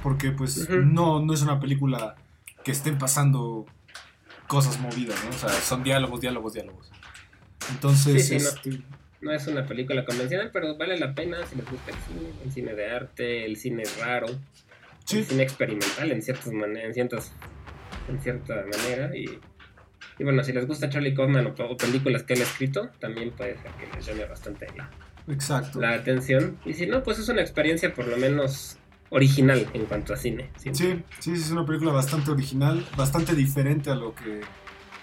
Porque 0.03 0.31
pues 0.31 0.71
no, 0.71 1.21
no 1.21 1.35
es 1.35 1.43
una 1.43 1.61
película 1.61 2.17
que 2.65 2.73
estén 2.73 2.97
pasando 2.97 3.67
cosas 4.47 4.81
movidas, 4.81 5.23
¿no? 5.25 5.31
O 5.31 5.39
sea, 5.39 5.51
son 5.51 5.83
diálogos, 5.83 6.21
diálogos, 6.21 6.55
diálogos. 6.55 6.91
Entonces, 7.71 8.31
este, 8.31 8.71
no 8.71 9.02
es 9.31 9.47
una 9.47 9.67
película 9.67 10.05
convencional, 10.05 10.51
pero 10.53 10.77
vale 10.77 10.99
la 10.99 11.15
pena 11.15 11.47
si 11.47 11.57
les 11.57 11.71
gusta 11.71 11.93
el 11.93 11.97
cine, 11.97 12.31
el 12.45 12.53
cine 12.53 12.75
de 12.75 12.91
arte, 12.91 13.45
el 13.45 13.57
cine 13.57 13.85
raro, 14.01 14.27
el 15.13 15.25
cine 15.25 15.43
experimental 15.43 16.11
en 16.11 16.23
ciertas 16.23 16.53
maneras, 16.53 16.85
en 16.89 16.95
ciertas, 16.95 17.33
en 18.09 18.21
cierta 18.21 18.65
manera 18.65 19.17
y, 19.17 19.39
y, 20.19 20.25
bueno, 20.25 20.43
si 20.43 20.53
les 20.53 20.67
gusta 20.67 20.89
Charlie 20.89 21.15
Kaufman 21.15 21.47
o, 21.47 21.77
películas 21.77 22.25
que 22.25 22.35
él 22.35 22.41
ha 22.41 22.45
escrito, 22.45 22.91
también 22.99 23.31
puede 23.31 23.57
ser 23.59 23.71
que 23.73 23.95
les 23.95 24.05
llame 24.05 24.25
bastante 24.25 24.67
la, 24.77 24.91
Exacto. 25.29 25.81
la 25.81 25.93
atención. 25.93 26.59
Y 26.65 26.75
si 26.75 26.87
no, 26.87 27.03
pues 27.03 27.19
es 27.19 27.29
una 27.29 27.43
experiencia 27.43 27.95
por 27.95 28.09
lo 28.09 28.17
menos 28.17 28.79
original 29.11 29.69
en 29.75 29.85
cuanto 29.85 30.15
a 30.15 30.17
cine. 30.17 30.51
Sí, 30.57 30.71
sí, 30.73 31.03
sí, 31.21 31.33
es 31.33 31.51
una 31.51 31.65
película 31.67 31.93
bastante 31.93 32.31
original, 32.31 32.85
bastante 32.97 33.35
diferente 33.35 33.91
a 33.91 33.95
lo 33.95 34.15
que 34.15 34.41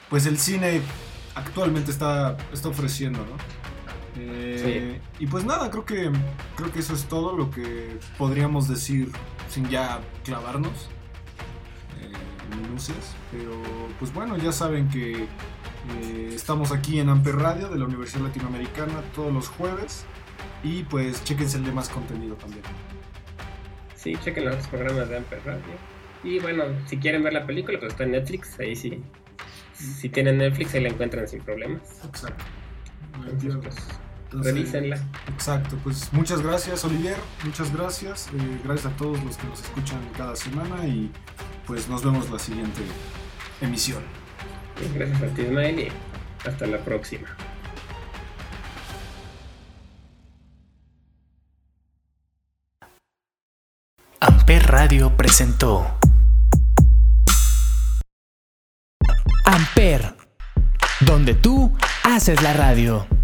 pues 0.09 0.25
el 0.25 0.37
cine 0.39 0.81
actualmente 1.35 1.91
está, 1.91 2.35
está 2.51 2.69
ofreciendo, 2.69 3.19
¿no? 3.19 3.37
Eh, 4.17 4.99
y 5.19 5.27
pues 5.27 5.45
nada, 5.45 5.69
creo 5.69 5.85
que, 5.85 6.11
creo 6.55 6.71
que 6.71 6.79
eso 6.79 6.93
es 6.93 7.05
todo 7.05 7.35
lo 7.35 7.51
que 7.51 7.97
podríamos 8.17 8.67
decir 8.67 9.11
sin 9.49 9.69
ya 9.69 9.99
clavarnos 10.23 10.89
eh, 12.01 12.11
en 12.51 12.61
minucias. 12.61 13.15
Pero 13.31 13.61
pues 13.99 14.13
bueno, 14.13 14.37
ya 14.37 14.51
saben 14.51 14.89
que 14.89 15.23
eh, 15.23 16.31
estamos 16.33 16.71
aquí 16.71 16.99
en 16.99 17.09
Amper 17.09 17.35
Radio 17.35 17.69
de 17.69 17.77
la 17.77 17.85
Universidad 17.85 18.23
Latinoamericana 18.23 19.01
todos 19.15 19.33
los 19.33 19.47
jueves. 19.47 20.05
Y 20.63 20.83
pues 20.83 21.23
chequense 21.23 21.57
el 21.57 21.65
demás 21.65 21.89
contenido 21.89 22.35
también. 22.35 22.63
Sí, 23.95 24.15
chequen 24.23 24.45
los 24.45 24.67
programas 24.67 25.09
de 25.09 25.17
Amper 25.17 25.41
Radio. 25.45 25.99
Y 26.23 26.39
bueno, 26.39 26.63
si 26.87 26.97
quieren 26.97 27.23
ver 27.23 27.33
la 27.33 27.45
película, 27.45 27.79
pues 27.79 27.93
está 27.93 28.03
en 28.03 28.11
Netflix, 28.11 28.59
ahí 28.59 28.75
sí. 28.75 29.01
Si 29.73 30.09
tienen 30.09 30.37
Netflix, 30.37 30.73
ahí 30.73 30.81
la 30.81 30.89
encuentran 30.89 31.27
sin 31.27 31.41
problemas. 31.41 31.81
Exacto. 32.03 32.43
Revísenla. 34.31 34.97
Exacto, 35.27 35.77
pues 35.83 36.13
muchas 36.13 36.41
gracias 36.41 36.85
Olivier, 36.85 37.17
muchas 37.43 37.73
gracias, 37.73 38.27
eh, 38.27 38.61
gracias 38.63 38.93
a 38.93 38.95
todos 38.95 39.23
los 39.23 39.37
que 39.37 39.47
nos 39.47 39.61
escuchan 39.61 39.99
cada 40.15 40.35
semana 40.35 40.85
y 40.85 41.11
pues 41.65 41.89
nos 41.89 42.03
vemos 42.03 42.29
la 42.29 42.37
siguiente 42.37 42.81
emisión. 43.61 44.03
Gracias 44.93 45.21
a 45.21 45.27
ti 45.33 45.41
Ismael 45.41 45.79
y 45.79 46.47
hasta 46.47 46.67
la 46.67 46.77
próxima. 46.79 47.27
Amper 54.19 54.67
Radio 54.67 55.15
presentó 55.15 55.99
Amper, 59.45 60.15
donde 61.01 61.33
tú 61.33 61.75
haces 62.15 62.41
la 62.41 62.53
radio. 62.53 63.18